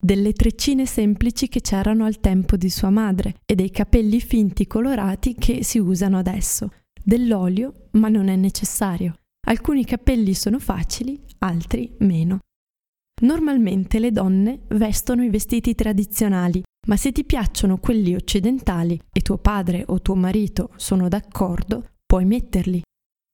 delle 0.00 0.32
treccine 0.32 0.86
semplici 0.86 1.48
che 1.48 1.60
c'erano 1.60 2.06
al 2.06 2.20
tempo 2.20 2.56
di 2.56 2.70
sua 2.70 2.88
madre 2.88 3.34
e 3.44 3.54
dei 3.54 3.70
capelli 3.70 4.20
finti 4.20 4.66
colorati 4.66 5.34
che 5.34 5.62
si 5.62 5.78
usano 5.78 6.18
adesso, 6.18 6.72
dell'olio, 7.02 7.88
ma 7.92 8.08
non 8.08 8.28
è 8.28 8.36
necessario. 8.36 9.16
Alcuni 9.46 9.84
capelli 9.84 10.32
sono 10.32 10.58
facili, 10.58 11.20
altri 11.38 11.94
meno. 11.98 12.38
Normalmente 13.22 13.98
le 13.98 14.12
donne 14.12 14.60
vestono 14.68 15.22
i 15.22 15.28
vestiti 15.28 15.74
tradizionali, 15.74 16.62
ma 16.88 16.96
se 16.96 17.12
ti 17.12 17.24
piacciono 17.24 17.78
quelli 17.78 18.14
occidentali 18.14 18.98
e 19.12 19.20
tuo 19.20 19.36
padre 19.36 19.84
o 19.86 20.00
tuo 20.00 20.14
marito 20.14 20.70
sono 20.76 21.08
d'accordo, 21.08 21.90
puoi 22.06 22.24
metterli. 22.24 22.82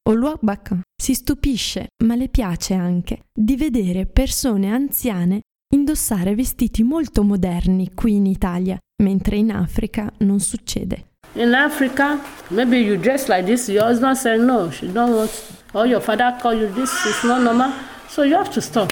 Oluwabaka 0.09 0.81
si 1.01 1.15
stupisce, 1.15 1.89
ma 2.05 2.17
le 2.17 2.29
piace 2.29 2.75
anche, 2.75 3.27
di 3.33 3.57
vedere 3.57 4.07
persone 4.07 4.71
anziane 4.71 5.43
indossare 5.77 6.35
vestiti 6.35 6.83
molto 6.83 7.23
moderni 7.23 7.91
qui 7.95 8.15
in 8.15 8.27
Italia, 8.27 8.79
mentre 9.03 9.37
in 9.37 9.51
Africa 9.51 10.11
non 10.19 10.41
succede. 10.41 11.05
In 11.35 11.53
Africa, 11.53 12.19
maybe 12.49 12.79
you 12.79 12.97
dress 12.97 13.29
like 13.29 13.45
this, 13.45 13.69
your 13.69 13.85
husband 13.85 14.17
said 14.17 14.41
no, 14.41 14.71
she 14.71 14.91
don't 14.91 15.13
want, 15.13 15.31
or 15.73 15.87
your 15.87 16.01
father 16.01 16.35
call 16.41 16.55
you 16.55 16.73
this, 16.73 16.91
it's 17.05 17.23
not 17.25 17.43
normal, 17.43 17.73
so 18.09 18.23
you 18.23 18.35
have 18.35 18.51
to 18.51 18.61
stop. 18.61 18.91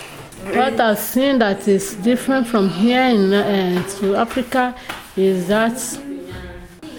What 0.53 0.79
I've 0.79 0.99
seen 0.99 1.39
that 1.39 1.67
is 1.67 1.95
different 1.95 2.47
from 2.47 2.69
here 2.69 3.09
in, 3.09 3.33
uh, 3.33 3.83
to 4.01 4.17
Africa 4.17 4.75
is 5.17 5.47
that 5.47 5.81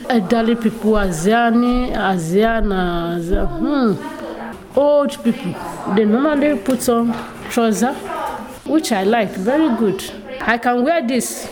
elderly 0.10 0.56
people, 0.56 0.94
Asiani, 0.94 1.94
Asiana, 1.94 3.22
hmm, 3.60 3.94
old 4.76 5.24
people, 5.24 5.54
they 5.94 6.06
normally 6.06 6.58
put 6.58 6.90
on 6.90 7.14
trousers 7.52 7.96
which 8.66 8.92
I 8.92 9.04
like, 9.04 9.38
very 9.40 9.76
good. 9.76 10.02
I 10.42 10.58
can 10.58 10.84
wear 10.84 11.06
this, 11.06 11.50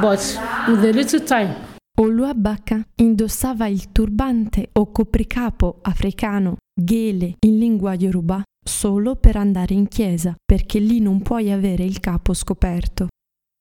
but 0.00 0.20
with 0.68 0.84
a 0.84 0.92
little 0.92 1.22
time. 1.22 1.72
Oluwabaka 1.96 2.84
indossava 2.96 3.68
il 3.68 3.92
turbante 3.92 4.70
o 4.72 4.90
copricapo 4.90 5.78
africano, 5.82 6.56
ghele 6.74 7.36
in 7.40 7.58
lingua 7.58 7.94
yoruba, 7.94 8.42
solo 8.64 9.14
per 9.14 9.36
andare 9.36 9.74
in 9.74 9.86
chiesa, 9.86 10.34
perché 10.44 10.80
lì 10.80 11.00
non 11.00 11.22
puoi 11.22 11.52
avere 11.52 11.84
il 11.84 12.00
capo 12.00 12.34
scoperto. 12.34 13.08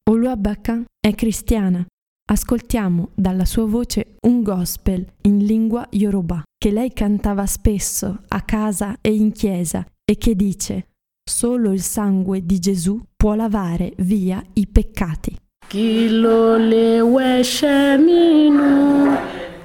Oluwabaka 0.10 0.84
è 1.00 1.14
cristiana. 1.14 1.86
Ascoltiamo 2.26 3.10
dalla 3.14 3.46
sua 3.46 3.66
voce 3.66 4.16
un 4.22 4.42
gospel 4.42 5.06
in 5.24 5.46
lingua 5.46 5.86
yoruba 5.92 6.42
che 6.58 6.72
lei 6.72 6.92
cantava 6.94 7.46
spesso 7.46 8.22
a 8.30 8.42
casa 8.42 8.98
e 9.02 9.14
in 9.14 9.34
chiesa 9.34 9.86
e 10.04 10.18
che 10.18 10.34
dice 10.36 10.88
Solo 11.26 11.72
il 11.72 11.82
sangue 11.82 12.42
di 12.46 12.60
Gesù 12.60 13.00
può 13.16 13.34
lavare 13.34 13.94
via 14.00 14.44
i 14.56 14.68
peccati. 14.68 15.38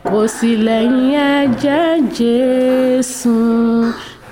Kò 0.09 0.27
sí 0.27 0.51
lẹ́yìn 0.67 1.15
ẹ̀jẹ̀ 1.35 1.91
Jésù. 2.19 3.37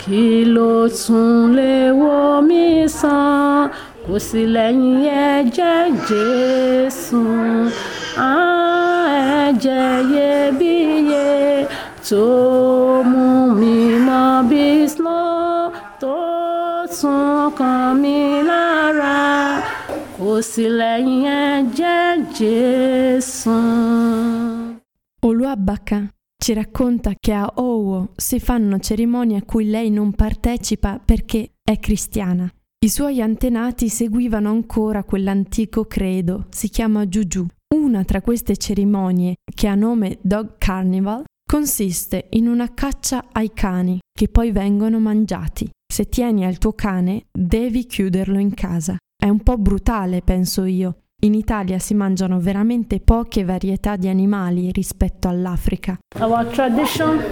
Kí 0.01 0.45
ló 0.55 0.89
tún 1.01 1.55
lè 1.59 1.91
wò 2.01 2.41
mí 2.49 2.65
sàn? 2.89 3.71
Kò 4.07 4.15
sí 4.27 4.43
lẹ́yìn 4.55 5.03
ẹ̀jẹ̀ 5.29 5.83
Jésù. 6.09 7.23
Mi 13.59 13.86
Oluabaka 25.21 26.09
ci 26.37 26.53
racconta 26.53 27.15
che 27.19 27.33
a 27.33 27.51
Owo 27.57 28.13
si 28.15 28.39
fanno 28.39 28.79
cerimonie 28.79 29.39
a 29.39 29.43
cui 29.43 29.65
lei 29.65 29.91
non 29.91 30.13
partecipa 30.13 31.01
perché 31.05 31.55
è 31.63 31.79
cristiana. 31.79 32.49
I 32.79 32.89
suoi 32.89 33.21
antenati 33.21 33.89
seguivano 33.89 34.51
ancora 34.51 35.03
quell'antico 35.03 35.87
credo, 35.87 36.47
si 36.51 36.69
chiama 36.69 37.07
Juju. 37.07 37.47
Una 37.75 38.05
tra 38.05 38.21
queste 38.21 38.57
cerimonie, 38.57 39.37
che 39.53 39.67
ha 39.67 39.75
nome 39.75 40.19
Dog 40.23 40.57
Carnival, 40.59 41.25
consiste 41.45 42.27
in 42.31 42.47
una 42.47 42.75
caccia 42.75 43.25
ai 43.33 43.53
cani 43.53 43.99
che 44.13 44.29
poi 44.29 44.53
vengono 44.53 45.01
mangiati. 45.01 45.69
Se 45.91 46.09
tieni 46.09 46.45
al 46.45 46.59
tuo 46.59 46.75
cane, 46.75 47.27
devi 47.33 47.87
chiuderlo 47.87 48.39
in 48.39 48.55
casa. 48.55 48.97
È 49.17 49.29
un 49.29 49.43
po' 49.43 49.57
brutale, 49.57 50.23
penso 50.23 50.65
io. 50.65 50.99
In 51.21 51.35
Italia 51.35 51.79
si 51.79 51.95
mangiano 51.95 52.39
veramente 52.39 53.01
poche 53.01 53.45
varietà 53.45 53.97
di 53.97 54.09
animali 54.09 54.71
rispetto 54.71 55.27
all'Africa. 55.29 55.99
Our 56.21 56.47
tradition, 56.51 57.23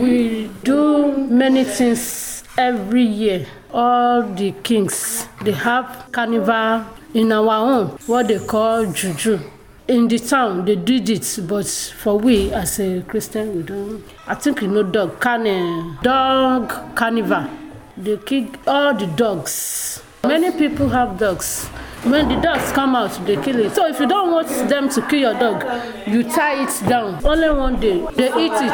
we 0.00 0.48
do 0.62 1.26
many 1.28 1.64
things 1.64 2.42
every 2.56 3.06
year. 3.06 3.46
All 3.70 4.24
the 4.34 4.54
kings, 4.62 5.28
they 5.44 5.54
have 5.54 6.06
carnival 6.10 6.84
in 7.12 7.30
our 7.30 7.48
own, 7.48 7.96
what 8.06 8.26
they 8.26 8.44
call 8.44 8.86
juju. 8.86 9.38
In 9.86 10.08
the 10.08 10.18
town, 10.18 10.64
they 10.64 10.76
did 10.76 11.08
it, 11.08 11.40
but 11.46 11.66
for 11.66 12.18
we 12.18 12.50
as 12.52 12.78
a 12.80 13.02
Christian, 13.06 13.54
we 13.56 13.62
don't. 13.62 14.02
I 14.26 14.34
think 14.34 14.60
you 14.62 14.68
know 14.68 14.82
dog, 14.82 15.20
can, 15.20 15.98
dog 16.02 16.94
carnival. 16.94 17.46
They 17.96 18.16
kill 18.16 18.48
all 18.66 18.94
the 18.94 19.06
dogs. 19.06 20.02
Many 20.24 20.50
people 20.52 20.88
have 20.90 21.16
dogs. 21.16 21.68
When 22.04 22.28
the 22.28 22.36
dogs 22.40 22.72
come 22.72 22.96
out, 22.96 23.12
they 23.24 23.36
kill 23.36 23.58
it. 23.60 23.74
So 23.74 23.86
if 23.86 23.98
you 23.98 24.06
don't 24.06 24.30
want 24.30 24.48
them 24.68 24.88
to 24.88 25.00
kill 25.06 25.20
your 25.20 25.34
dog, 25.38 25.64
you 26.06 26.24
tie 26.24 26.62
it 26.62 26.82
down. 26.86 27.18
Only 27.24 27.48
one 27.48 27.78
day, 27.78 28.04
they 28.14 28.30
eat 28.36 28.52
it. 28.60 28.72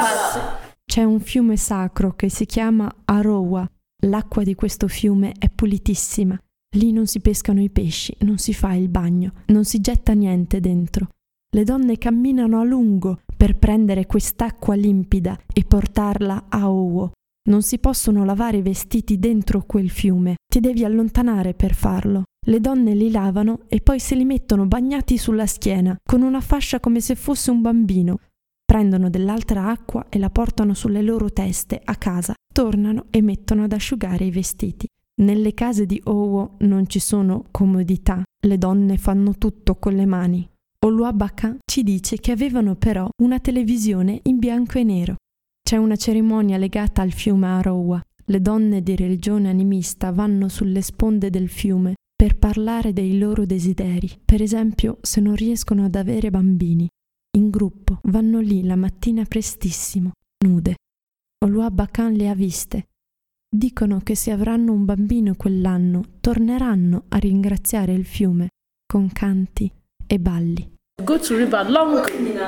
C'è 0.84 1.02
un 1.02 1.20
fiume 1.20 1.56
sacro 1.56 2.12
che 2.14 2.28
si 2.30 2.46
chiama 2.46 2.90
Arowa. 3.04 3.66
L'acqua 4.06 4.42
di 4.42 4.54
questo 4.54 4.88
fiume 4.88 5.32
è 5.38 5.48
pulitissima. 5.48 6.38
Lì 6.76 6.92
non 6.92 7.06
si 7.06 7.20
pescano 7.20 7.62
i 7.62 7.70
pesci, 7.70 8.14
non 8.20 8.38
si 8.38 8.52
fa 8.52 8.74
il 8.74 8.88
bagno, 8.88 9.32
non 9.46 9.64
si 9.64 9.80
getta 9.80 10.12
niente 10.12 10.60
dentro. 10.60 11.08
Le 11.54 11.64
donne 11.64 11.98
camminano 11.98 12.60
a 12.60 12.64
lungo 12.64 13.20
per 13.36 13.56
prendere 13.56 14.06
quest'acqua 14.06 14.74
limpida 14.74 15.38
e 15.52 15.64
portarla 15.64 16.46
a 16.48 16.68
Owo. 16.68 17.12
Non 17.46 17.60
si 17.60 17.78
possono 17.78 18.24
lavare 18.24 18.56
i 18.56 18.62
vestiti 18.62 19.18
dentro 19.18 19.64
quel 19.66 19.90
fiume, 19.90 20.36
ti 20.50 20.60
devi 20.60 20.82
allontanare 20.82 21.52
per 21.52 21.74
farlo. 21.74 22.22
Le 22.46 22.58
donne 22.58 22.94
li 22.94 23.10
lavano 23.10 23.60
e 23.68 23.82
poi 23.82 23.98
se 23.98 24.14
li 24.14 24.24
mettono 24.24 24.64
bagnati 24.64 25.18
sulla 25.18 25.46
schiena, 25.46 25.94
con 26.02 26.22
una 26.22 26.40
fascia 26.40 26.80
come 26.80 27.00
se 27.00 27.14
fosse 27.14 27.50
un 27.50 27.60
bambino. 27.60 28.18
Prendono 28.64 29.10
dell'altra 29.10 29.68
acqua 29.68 30.06
e 30.08 30.18
la 30.18 30.30
portano 30.30 30.72
sulle 30.72 31.02
loro 31.02 31.30
teste 31.30 31.80
a 31.84 31.96
casa, 31.96 32.34
tornano 32.50 33.06
e 33.10 33.20
mettono 33.20 33.64
ad 33.64 33.72
asciugare 33.72 34.24
i 34.24 34.30
vestiti. 34.30 34.86
Nelle 35.16 35.52
case 35.52 35.84
di 35.84 36.00
Owo 36.04 36.56
non 36.60 36.88
ci 36.88 36.98
sono 36.98 37.44
comodità, 37.50 38.22
le 38.46 38.58
donne 38.58 38.96
fanno 38.96 39.36
tutto 39.36 39.74
con 39.76 39.94
le 39.94 40.06
mani. 40.06 40.48
Oluabaka 40.78 41.56
ci 41.64 41.82
dice 41.82 42.16
che 42.16 42.32
avevano 42.32 42.74
però 42.74 43.06
una 43.22 43.38
televisione 43.38 44.20
in 44.24 44.38
bianco 44.38 44.78
e 44.78 44.84
nero. 44.84 45.16
C'è 45.74 45.80
una 45.80 45.96
cerimonia 45.96 46.56
legata 46.56 47.02
al 47.02 47.10
fiume 47.10 47.48
Arowa. 47.48 48.00
Le 48.26 48.40
donne 48.40 48.80
di 48.80 48.94
religione 48.94 49.48
animista 49.48 50.12
vanno 50.12 50.48
sulle 50.48 50.80
sponde 50.82 51.30
del 51.30 51.48
fiume 51.48 51.96
per 52.14 52.38
parlare 52.38 52.92
dei 52.92 53.18
loro 53.18 53.44
desideri, 53.44 54.08
per 54.24 54.40
esempio 54.40 54.98
se 55.00 55.20
non 55.20 55.34
riescono 55.34 55.84
ad 55.84 55.96
avere 55.96 56.30
bambini. 56.30 56.88
In 57.38 57.50
gruppo 57.50 57.98
vanno 58.04 58.38
lì 58.38 58.62
la 58.62 58.76
mattina 58.76 59.24
prestissimo, 59.24 60.12
nude. 60.46 60.76
Oluabakan 61.44 62.12
le 62.12 62.28
ha 62.28 62.34
viste. 62.36 62.90
Dicono 63.50 63.98
che 63.98 64.14
se 64.14 64.30
avranno 64.30 64.70
un 64.70 64.84
bambino 64.84 65.34
quell'anno 65.34 66.04
torneranno 66.20 67.06
a 67.08 67.16
ringraziare 67.16 67.92
il 67.92 68.04
fiume 68.04 68.50
con 68.86 69.10
canti 69.10 69.68
e 70.06 70.20
balli. 70.20 70.73
Go 71.02 71.18
to 71.18 71.36
river 71.36 71.64
long 71.64 72.06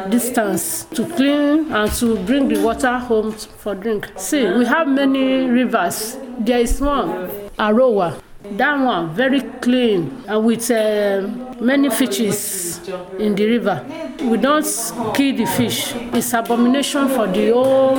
distance 0.09 0.85
to 0.95 1.05
clean 1.17 1.73
and 1.73 1.91
to 1.95 2.17
bring 2.25 2.47
the 2.47 2.63
water 2.63 2.97
home 2.97 3.33
for 3.33 3.75
drink. 3.75 4.09
See, 4.17 4.47
we 4.47 4.65
have 4.67 4.87
many 4.87 5.51
rivers. 5.51 6.17
There 6.39 6.61
is 6.61 6.81
one, 6.81 7.11
Arowa. 7.59 8.23
That 8.53 8.79
one 8.79 9.13
very 9.15 9.41
clean 9.61 10.23
and 10.29 10.47
with 10.47 10.71
uh, 10.71 11.29
many 11.61 11.91
fishes 11.91 12.89
in 13.19 13.35
the 13.35 13.47
river. 13.47 13.85
We 14.23 14.37
don't 14.39 14.65
kill 15.13 15.37
the 15.37 15.47
fish. 15.47 15.93
It's 16.15 16.33
abomination 16.33 17.09
for 17.09 17.27
the 17.27 17.51
whole 17.51 17.97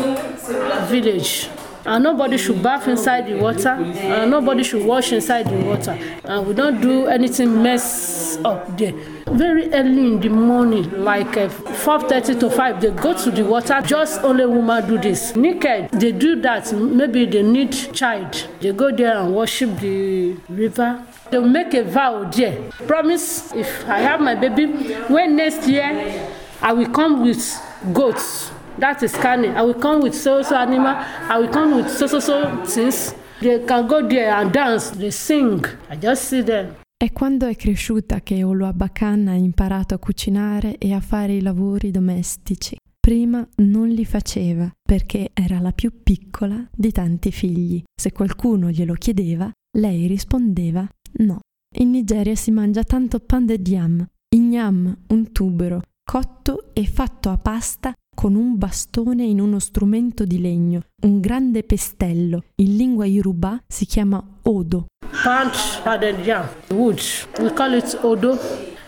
village. 0.87 1.49
And 1.87 2.03
nobody 2.03 2.37
should 2.37 2.61
bath 2.61 2.87
inside 2.89 3.27
the 3.27 3.35
water, 3.37 3.69
and 3.69 4.29
nobody 4.29 4.61
should 4.61 4.85
wash 4.85 5.13
inside 5.13 5.47
the 5.47 5.55
water. 5.65 5.97
And 6.25 6.45
we 6.45 6.53
don't 6.53 6.81
do 6.81 7.07
anything 7.07 7.63
mess 7.63 8.37
up 8.43 8.77
there. 8.77 8.91
Very 9.27 9.71
early 9.73 10.07
in 10.07 10.19
the 10.19 10.27
morning, 10.27 10.91
like 11.03 11.37
uh, 11.37 11.47
4.30 11.47 12.39
to 12.41 12.49
5, 12.49 12.81
they 12.81 12.91
go 12.91 13.13
to 13.13 13.31
the 13.31 13.43
water. 13.45 13.81
Just 13.85 14.21
only 14.23 14.45
women 14.45 14.85
do 14.85 14.97
this. 14.97 15.33
Naked, 15.37 15.91
they 15.91 16.11
do 16.11 16.41
that. 16.41 16.73
Maybe 16.73 17.25
they 17.25 17.41
need 17.41 17.71
child. 17.93 18.33
They 18.59 18.73
go 18.73 18.91
there 18.93 19.17
and 19.19 19.33
worship 19.33 19.79
the 19.79 20.33
river. 20.49 21.01
They 21.31 21.39
make 21.39 21.73
a 21.73 21.83
vow 21.83 22.25
there. 22.25 22.69
Promise, 22.85 23.53
if 23.53 23.87
I 23.87 23.99
have 23.99 24.19
my 24.19 24.35
baby, 24.35 24.67
when 25.07 25.37
next 25.37 25.67
year 25.67 26.29
I 26.61 26.73
will 26.73 26.89
come 26.89 27.23
with 27.23 27.61
goats. 27.93 28.51
That 28.79 29.01
is 29.01 29.11
scanning. 29.11 29.55
I 29.55 29.61
will 29.61 29.79
come 29.79 30.01
with 30.03 30.13
so 30.13 30.43
so 30.43 30.55
animal. 30.55 30.95
I 31.29 31.39
will 31.39 31.49
come 31.49 31.75
with 31.75 31.87
so 31.87 32.05
so 32.05 32.19
so 32.19 32.63
things. 32.63 33.15
They 33.41 33.63
can 33.65 33.87
go 33.87 34.05
there 34.05 34.31
and 34.31 34.51
dance. 34.51 34.91
They 34.95 35.11
sing. 35.11 35.65
I 35.89 35.97
just 35.97 36.23
see 36.23 36.43
them. 36.43 36.75
È 36.95 37.11
quando 37.11 37.47
è 37.47 37.55
cresciuta 37.55 38.21
che 38.21 38.43
Oluabakan 38.43 39.27
ha 39.27 39.33
imparato 39.33 39.93
a 39.93 39.99
cucinare 39.99 40.77
e 40.77 40.93
a 40.93 40.99
fare 40.99 41.33
i 41.33 41.41
lavori 41.41 41.91
domestici. 41.91 42.75
Prima 42.99 43.47
non 43.57 43.87
li 43.87 44.05
faceva 44.05 44.71
perché 44.81 45.29
era 45.33 45.59
la 45.59 45.71
più 45.71 46.03
piccola 46.03 46.67
di 46.71 46.91
tanti 46.91 47.31
figli. 47.31 47.81
Se 47.95 48.11
qualcuno 48.11 48.69
glielo 48.69 48.93
chiedeva, 48.93 49.51
lei 49.77 50.07
rispondeva 50.07 50.87
no. 51.19 51.39
In 51.77 51.91
Nigeria 51.91 52.35
si 52.35 52.51
mangia 52.51 52.83
tanto 52.83 53.19
pan 53.19 53.45
de 53.45 53.59
yam. 53.63 54.05
Ignam, 54.35 54.95
un 55.07 55.31
tubero, 55.31 55.81
cotto 56.03 56.71
e 56.73 56.85
fatto 56.85 57.29
a 57.29 57.37
pasta 57.37 57.93
con 58.17 58.33
un 58.33 58.57
bastone 58.57 59.25
in 59.25 59.39
uno 59.39 59.59
strumento 59.59 60.25
di 60.25 60.41
legno, 60.41 60.81
un 61.03 61.19
grande 61.19 61.61
pestello. 61.61 62.45
In 62.55 62.75
lingua 62.75 63.05
yoruba 63.05 63.61
si 63.67 63.85
chiama 63.85 64.19
odo. 64.41 64.87
Punch 65.21 65.81
pounded 65.83 66.25
yam, 66.25 66.47
wood. 66.69 66.99
We 67.37 67.53
call 67.53 67.75
it 67.75 67.95
odo. 68.01 68.35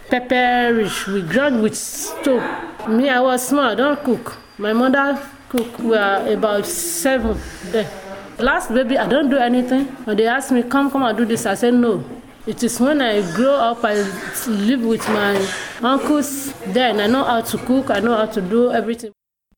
Pepperish, 0.09 1.05
we 1.13 1.21
grind 1.21 1.61
with 1.61 1.75
stove. 1.75 2.41
Me, 2.87 3.07
I 3.07 3.19
was 3.19 3.45
small, 3.45 3.71
I 3.71 3.75
don't 3.75 4.01
cook. 4.01 4.35
My 4.57 4.73
mother 4.73 5.19
cook. 5.47 5.77
We 5.77 5.95
are 5.95 6.27
about 6.33 6.65
seven 6.65 7.37
there. 7.71 7.87
Last 8.39 8.73
baby, 8.73 8.97
I 8.97 9.05
don't 9.07 9.29
do 9.29 9.37
anything. 9.37 9.85
When 10.05 10.17
they 10.17 10.25
ask 10.25 10.49
me, 10.49 10.63
come, 10.63 10.89
come 10.89 11.03
and 11.03 11.15
do 11.15 11.25
this, 11.25 11.45
I 11.45 11.53
said 11.53 11.75
no. 11.75 12.03
It 12.47 12.63
is 12.63 12.79
when 12.79 12.99
I 12.99 13.21
grow 13.35 13.53
up, 13.53 13.83
I 13.83 13.93
live 14.47 14.83
with 14.83 15.07
my 15.09 15.37
uncles. 15.83 16.51
Then 16.65 16.99
I 16.99 17.05
know 17.05 17.23
how 17.23 17.41
to 17.41 17.57
cook, 17.59 17.91
I 17.91 17.99
know 17.99 18.15
how 18.15 18.25
to 18.25 18.41
do 18.41 18.71
everything. 18.71 19.11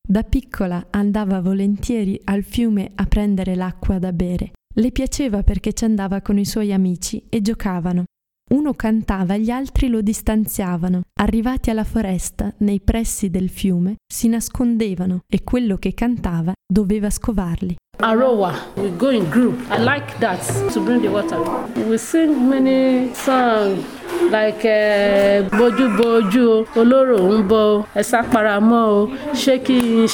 Da 0.06 0.24
piccola 0.24 0.88
andava 0.90 1.40
volentieri 1.40 2.20
al 2.24 2.42
fiume 2.42 2.90
a 2.96 3.06
prendere 3.06 3.54
l'acqua 3.54 3.98
da 3.98 4.12
bere. 4.12 4.50
Le 4.74 4.90
piaceva 4.90 5.42
perché 5.44 5.72
ci 5.72 5.84
andava 5.84 6.20
con 6.20 6.38
i 6.38 6.44
suoi 6.44 6.72
amici 6.72 7.24
e 7.28 7.40
giocavano. 7.40 8.04
Uno 8.50 8.74
cantava, 8.74 9.36
gli 9.36 9.50
altri 9.50 9.88
lo 9.88 10.02
distanziavano. 10.02 11.02
Arrivati 11.20 11.70
alla 11.70 11.84
foresta, 11.84 12.52
nei 12.58 12.80
pressi 12.80 13.30
del 13.30 13.48
fiume, 13.48 13.96
si 14.06 14.28
nascondevano 14.28 15.20
e 15.26 15.44
quello 15.44 15.76
che 15.76 15.94
cantava 15.94 16.52
doveva 16.66 17.08
scovarli. 17.08 17.76
Arowa, 18.02 18.52
we 18.76 18.90
go 18.90 19.10
in 19.10 19.30
group. 19.30 19.54
I 19.70 19.78
like 19.78 20.18
that 20.18 20.40
to 20.72 20.80
bring 20.80 21.02
the 21.02 21.08
water. 21.08 21.38
We 21.88 21.96
sing 21.98 22.48
many 22.48 23.14
songs 23.14 23.84
like 24.30 24.64
uh, 24.64 25.48
Boju 25.56 25.88
Boju, 25.96 26.66
Olóró 26.74 27.18
ń 27.38 27.46
bọ̀, 27.48 27.84
ẹ 27.94 28.02
sá 28.02 28.22
paramọ́ 28.32 28.84
o, 28.96 29.08
ṣé 29.34 29.62
kí 29.62 29.78
n. 30.02 30.08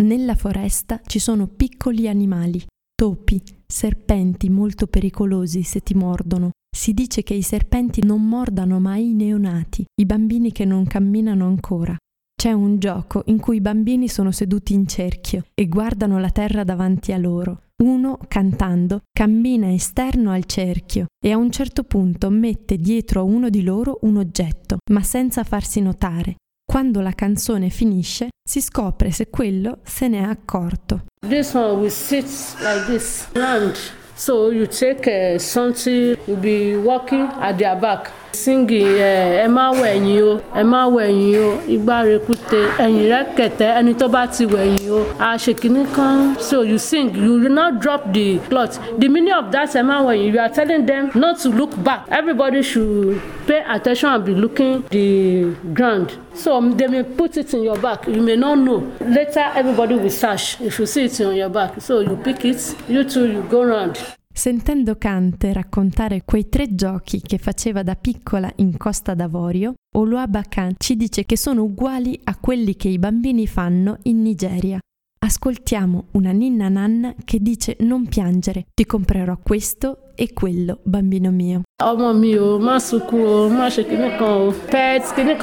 Nella 0.00 0.34
foresta 0.34 1.00
ci 1.06 1.18
sono 1.20 1.46
piccoli 1.46 2.08
animali, 2.08 2.62
topi, 2.94 3.40
serpenti 3.64 4.50
molto 4.50 4.86
pericolosi 4.88 5.62
se 5.62 5.80
ti 5.80 5.94
mordono. 5.94 6.50
Si 6.76 6.92
dice 6.92 7.22
che 7.22 7.34
i 7.34 7.42
serpenti 7.42 8.04
non 8.04 8.26
mordano 8.26 8.80
mai 8.80 9.10
i 9.10 9.14
neonati, 9.14 9.84
i 10.00 10.04
bambini 10.04 10.50
che 10.50 10.64
non 10.64 10.84
camminano 10.86 11.46
ancora. 11.46 11.96
C'è 12.36 12.52
un 12.52 12.78
gioco 12.78 13.22
in 13.26 13.40
cui 13.40 13.56
i 13.56 13.60
bambini 13.60 14.08
sono 14.08 14.30
seduti 14.30 14.74
in 14.74 14.86
cerchio 14.86 15.44
e 15.54 15.66
guardano 15.66 16.18
la 16.18 16.30
terra 16.30 16.64
davanti 16.64 17.12
a 17.12 17.16
loro. 17.16 17.62
Uno, 17.82 18.18
cantando, 18.28 19.00
cammina 19.12 19.72
esterno 19.72 20.30
al 20.30 20.44
cerchio 20.44 21.06
e 21.24 21.32
a 21.32 21.36
un 21.36 21.50
certo 21.50 21.84
punto 21.84 22.30
mette 22.30 22.76
dietro 22.76 23.20
a 23.20 23.24
uno 23.24 23.48
di 23.48 23.62
loro 23.62 23.98
un 24.02 24.18
oggetto, 24.18 24.76
ma 24.92 25.02
senza 25.02 25.42
farsi 25.42 25.80
notare. 25.80 26.36
Quando 26.64 27.00
la 27.00 27.12
canzone 27.12 27.70
finisce, 27.70 28.28
si 28.42 28.60
scopre 28.60 29.10
se 29.10 29.28
quello 29.28 29.78
se 29.82 30.08
ne 30.08 30.18
è 30.18 30.22
accorto. 30.22 31.04
This 31.26 31.54
one 31.54 31.80
will 31.80 31.88
sit 31.88 32.26
like 32.60 32.84
this, 32.86 33.28
round. 33.32 33.76
So 34.14 34.50
you 34.52 34.66
take 34.66 35.34
uh, 35.34 35.38
something, 35.38 36.16
you'll 36.26 36.40
be 36.40 36.76
walking 36.76 37.28
at 37.40 37.56
their 37.56 37.76
back, 37.76 38.12
singing 38.34 38.96
ẹ 38.98 39.48
má 39.48 39.70
wẹ̀yìn 39.80 40.22
o 40.22 40.40
ẹ 40.60 40.62
má 40.64 40.80
wẹ̀yìn 40.96 41.36
o. 41.46 41.48
Igbá 41.74 41.96
rekute 42.04 42.60
ẹ̀yìn 42.78 43.08
rẹ 43.10 43.20
kẹ̀tẹ́ 43.36 43.74
ẹni 43.78 43.92
tó 44.00 44.08
bá 44.08 44.26
ti 44.26 44.44
wẹ̀yìn 44.46 44.90
o. 44.90 45.00
A 45.18 45.36
ṣe 45.36 45.52
kìíní 45.54 45.84
kan. 45.96 46.34
So 46.38 46.62
you 46.62 46.78
sing 46.78 47.06
you 47.14 47.32
will 47.40 47.52
not 47.62 47.72
drop 47.82 48.12
the 48.12 48.38
cloth 48.50 48.78
the 49.00 49.08
meaning 49.08 49.32
of 49.34 49.50
that 49.52 49.68
ẹ 49.76 49.82
má 49.82 49.96
wẹ̀yìn. 50.06 50.32
You 50.34 50.40
are 50.40 50.48
telling 50.54 50.86
them 50.86 51.10
not 51.14 51.38
to 51.42 51.48
look 51.50 51.72
back. 51.84 52.00
Everybody 52.10 52.62
should 52.62 53.20
pay 53.46 53.62
attention 53.74 54.10
and 54.10 54.24
be 54.24 54.34
looking 54.34 54.82
the 54.90 55.54
ground. 55.74 56.08
So 56.34 56.60
they 56.60 56.88
may 56.88 57.02
put 57.04 57.36
it 57.36 57.54
in 57.54 57.62
your 57.62 57.78
back. 57.78 58.06
You 58.08 58.22
may 58.22 58.36
not 58.36 58.58
know. 58.58 58.82
Later 59.00 59.46
everybody 59.54 59.94
will 59.94 60.10
search. 60.10 60.60
If 60.60 60.78
you 60.80 60.86
see 60.86 61.04
it 61.04 61.20
on 61.20 61.36
your 61.36 61.48
back. 61.48 61.80
So 61.80 62.00
you 62.00 62.16
pick 62.24 62.44
it. 62.44 62.74
You 62.88 63.04
too 63.04 63.26
you 63.30 63.42
go 63.50 63.62
round. 63.64 63.98
Sentendo 64.36 64.96
Kante 64.96 65.52
raccontare 65.52 66.24
quei 66.24 66.48
tre 66.48 66.74
giochi 66.74 67.20
che 67.20 67.38
faceva 67.38 67.84
da 67.84 67.94
piccola 67.94 68.52
in 68.56 68.76
Costa 68.76 69.14
d'Avorio, 69.14 69.74
Oluabakan 69.94 70.74
ci 70.76 70.96
dice 70.96 71.24
che 71.24 71.36
sono 71.36 71.62
uguali 71.62 72.20
a 72.24 72.36
quelli 72.36 72.74
che 72.74 72.88
i 72.88 72.98
bambini 72.98 73.46
fanno 73.46 73.96
in 74.02 74.22
Nigeria. 74.22 74.80
Ascoltiamo 75.24 76.08
una 76.12 76.32
ninna 76.32 76.68
nanna 76.68 77.14
che 77.24 77.38
dice 77.40 77.78
non 77.80 78.06
piangere, 78.06 78.66
ti 78.74 78.84
comprerò 78.84 79.38
questo 79.42 80.12
e 80.14 80.34
quello, 80.34 80.80
bambino 80.82 81.30
mio. 81.30 81.62
ọmọ 81.82 82.12
mi 82.20 82.36
o 82.36 82.58
má 82.58 82.76
sunkún 82.78 83.24
o 83.26 83.48
má 83.48 83.66
ṣe 83.74 83.82
kinní 83.88 84.10
kan 84.18 84.32
o 84.46 84.52
pet 84.72 85.02
kinní 85.16 85.34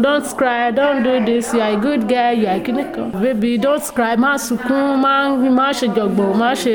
don't 0.00 0.28
cry 0.38 0.70
don't 0.72 1.02
do 1.02 1.14
this 1.26 1.52
you 1.52 1.60
are 1.60 1.74
a 1.74 1.76
good 1.76 2.02
girl 2.08 2.32
you 2.40 2.48
are 2.48 2.60
kinní 2.60 2.84
kan 2.94 3.10
baby 3.22 3.58
don't 3.58 3.86
cry 3.96 4.14
má 4.16 4.38
sunkún 4.38 5.00
má 5.04 5.14
má 5.58 5.68
ṣe 5.78 5.86
jọ̀gbọ̀n 5.96 6.32
má 6.42 6.50
ṣe 6.62 6.74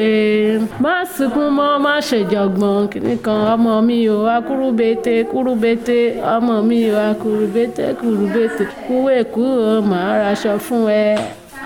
má 0.84 0.96
sunkún 1.16 1.50
mọ́ 1.58 1.80
má 1.86 1.96
ṣe 2.08 2.20
jọ̀gbọ̀n 2.32 2.88
kinní 2.92 3.18
kan 3.26 3.40
ọmọ 3.56 3.74
mi 3.88 4.10
o 4.10 4.28
akúrúbete 4.38 5.16
kúrúbete 5.32 6.00
ọmọ 6.36 6.56
mi 6.70 6.80
o 6.92 6.96
akúrúbete 7.12 7.86
kúrúbete 8.00 8.64
kúwé 8.86 9.18
kú 9.34 9.44
o 9.70 9.82
màá 9.90 10.12
raṣọ 10.22 10.54
fún 10.66 10.84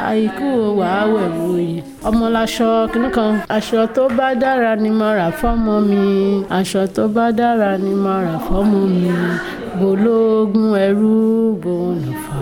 àìkú 0.09 0.47
wàá 0.79 1.01
wẹ̀ 1.13 1.27
wòye. 1.39 1.81
Ọmọ 2.07 2.25
láṣọ 2.35 2.69
kìnnì 2.91 3.09
kan. 3.15 3.33
Aṣọ 3.55 3.81
tó 3.95 4.03
bá 4.17 4.27
dára 4.41 4.71
ni 4.83 4.89
mo 4.99 5.09
rà 5.19 5.27
fọ́mọ 5.39 5.73
mi. 5.89 6.01
Aṣọ 6.57 6.81
tó 6.95 7.03
bá 7.15 7.25
dára 7.39 7.71
ni 7.83 7.91
mo 8.03 8.13
rà 8.27 8.35
fọ́mọ 8.47 8.79
mi. 8.93 9.11
Bológun 9.79 10.73
ẹrú 10.85 11.15
fọ 12.25 12.39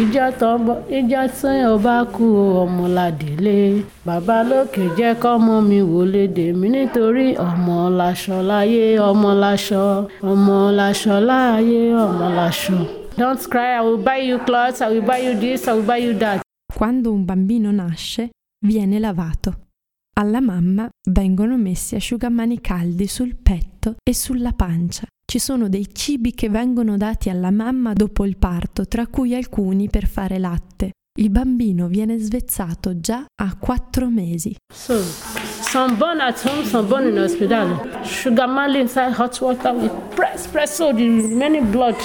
ìjà 0.00 0.26
tọmọ 0.40 0.74
ìjà 0.98 1.22
sẹyìn 1.38 1.66
ọba 1.74 1.96
kú 2.14 2.26
ọmọládélé 2.62 3.58
bàbá 4.06 4.36
lókè 4.50 4.82
jẹ́ 4.98 5.14
kọ́mọ 5.22 5.54
mi 5.68 5.78
wò 5.92 6.00
lédè 6.14 6.46
nítorí 6.72 7.26
ọmọ 7.46 7.76
láṣọ 8.00 8.36
láyé 8.50 8.84
ọmọ 9.10 9.30
láṣọ 9.44 9.84
ọmọ 10.30 10.56
láṣọ 10.78 11.14
láyé 11.30 11.80
ọmọ 12.04 12.26
láṣọ. 12.38 12.76
Don't 13.18 13.42
cry, 13.50 13.70
I 13.78 13.80
will 13.80 13.96
buy 14.06 14.18
you 14.28 14.38
clothes, 14.46 14.80
I 14.80 14.88
will 14.92 15.02
buy 15.10 15.18
you 15.26 15.34
this, 15.34 15.66
I 15.66 15.72
will 15.72 15.82
buy 15.82 15.96
you 15.96 16.12
that. 16.22 16.47
Quando 16.78 17.10
un 17.10 17.24
bambino 17.24 17.72
nasce, 17.72 18.30
viene 18.64 19.00
lavato. 19.00 19.70
Alla 20.16 20.40
mamma 20.40 20.88
vengono 21.10 21.56
messi 21.56 21.96
asciugamani 21.96 22.60
caldi 22.60 23.08
sul 23.08 23.34
petto 23.34 23.96
e 24.08 24.14
sulla 24.14 24.52
pancia. 24.52 25.04
Ci 25.26 25.40
sono 25.40 25.68
dei 25.68 25.92
cibi 25.92 26.34
che 26.34 26.48
vengono 26.48 26.96
dati 26.96 27.30
alla 27.30 27.50
mamma 27.50 27.94
dopo 27.94 28.24
il 28.24 28.36
parto, 28.36 28.86
tra 28.86 29.08
cui 29.08 29.34
alcuni 29.34 29.90
per 29.90 30.06
fare 30.06 30.38
latte. 30.38 30.92
Il 31.18 31.30
bambino 31.30 31.88
viene 31.88 32.16
svezzato 32.18 33.00
già 33.00 33.24
a 33.42 33.56
quattro 33.56 34.08
mesi. 34.08 34.54
So, 34.72 35.02
some 35.02 35.96
born 35.96 36.20
at 36.20 36.40
home, 36.44 36.64
some 36.64 36.86
born 36.86 37.08
in 37.08 37.18
hospital. 37.18 38.04
Sugar 38.04 38.46
mali 38.46 38.78
inside 38.78 39.16
hot 39.18 39.36
water, 39.40 39.72
we 39.72 39.90
press, 40.14 40.46
press 40.46 40.76
so 40.76 40.92
the 40.94 41.02
remaining 41.02 41.72
blood 41.72 41.96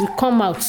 will 0.00 0.12
come 0.16 0.42
out. 0.42 0.64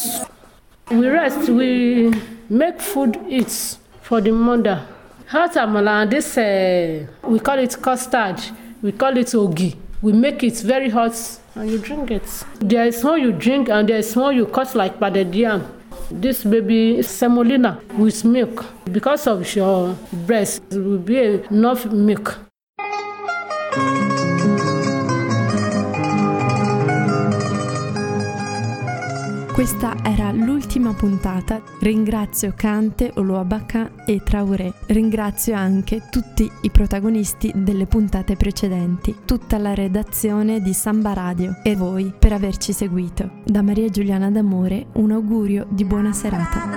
We 0.91 1.09
rest, 1.09 1.49
we 1.49 2.35
make 2.49 2.79
food 2.81 3.17
eat 3.27 3.77
for 4.01 4.21
the 4.21 4.31
mother. 4.31 4.85
Hot 5.27 5.53
amala, 5.55 6.09
this 6.09 6.37
uh, 6.37 7.05
we 7.27 7.39
call 7.39 7.59
it 7.59 7.75
custard, 7.81 8.39
we 8.81 8.91
call 8.91 9.17
it 9.17 9.27
ogi. 9.27 9.75
We 10.01 10.13
make 10.13 10.43
it 10.43 10.57
very 10.59 10.89
hot 10.89 11.15
and 11.55 11.69
you 11.69 11.79
drink 11.79 12.11
it. 12.11 12.45
There 12.59 12.85
is 12.85 13.03
one 13.03 13.19
you 13.21 13.31
drink 13.31 13.67
and 13.69 13.89
there 13.89 13.97
is 13.97 14.15
one 14.15 14.35
you 14.35 14.45
cut 14.45 14.75
like 14.75 14.99
pounded 14.99 15.33
yam. 15.33 15.65
This 16.11 16.43
baby 16.43 17.01
semolina 17.01 17.81
with 17.97 18.23
milk. 18.23 18.63
Because 18.91 19.27
of 19.27 19.55
your 19.55 19.97
breast, 20.25 20.61
it 20.71 20.77
will 20.77 20.99
be 20.99 21.17
enough 21.51 21.85
milk. 21.87 22.37
Questa 29.57 29.95
era 30.03 30.31
l'ultima 30.31 30.93
puntata. 30.93 31.59
Ringrazio 31.79 32.53
Kante, 32.55 33.11
Oluabaka 33.15 34.05
e 34.05 34.21
Traoré. 34.23 34.71
Ringrazio 34.85 35.55
anche 35.55 36.03
tutti 36.11 36.47
i 36.61 36.69
protagonisti 36.69 37.51
delle 37.55 37.87
puntate 37.87 38.35
precedenti, 38.35 39.15
tutta 39.25 39.57
la 39.57 39.73
redazione 39.73 40.61
di 40.61 40.73
Samba 40.73 41.13
Radio 41.13 41.55
e 41.63 41.75
voi 41.75 42.13
per 42.17 42.33
averci 42.33 42.71
seguito. 42.71 43.31
Da 43.43 43.63
Maria 43.63 43.89
Giuliana 43.89 44.29
D'Amore 44.29 44.89
un 44.93 45.09
augurio 45.09 45.65
di 45.71 45.85
buona 45.85 46.13
serata. 46.13 46.69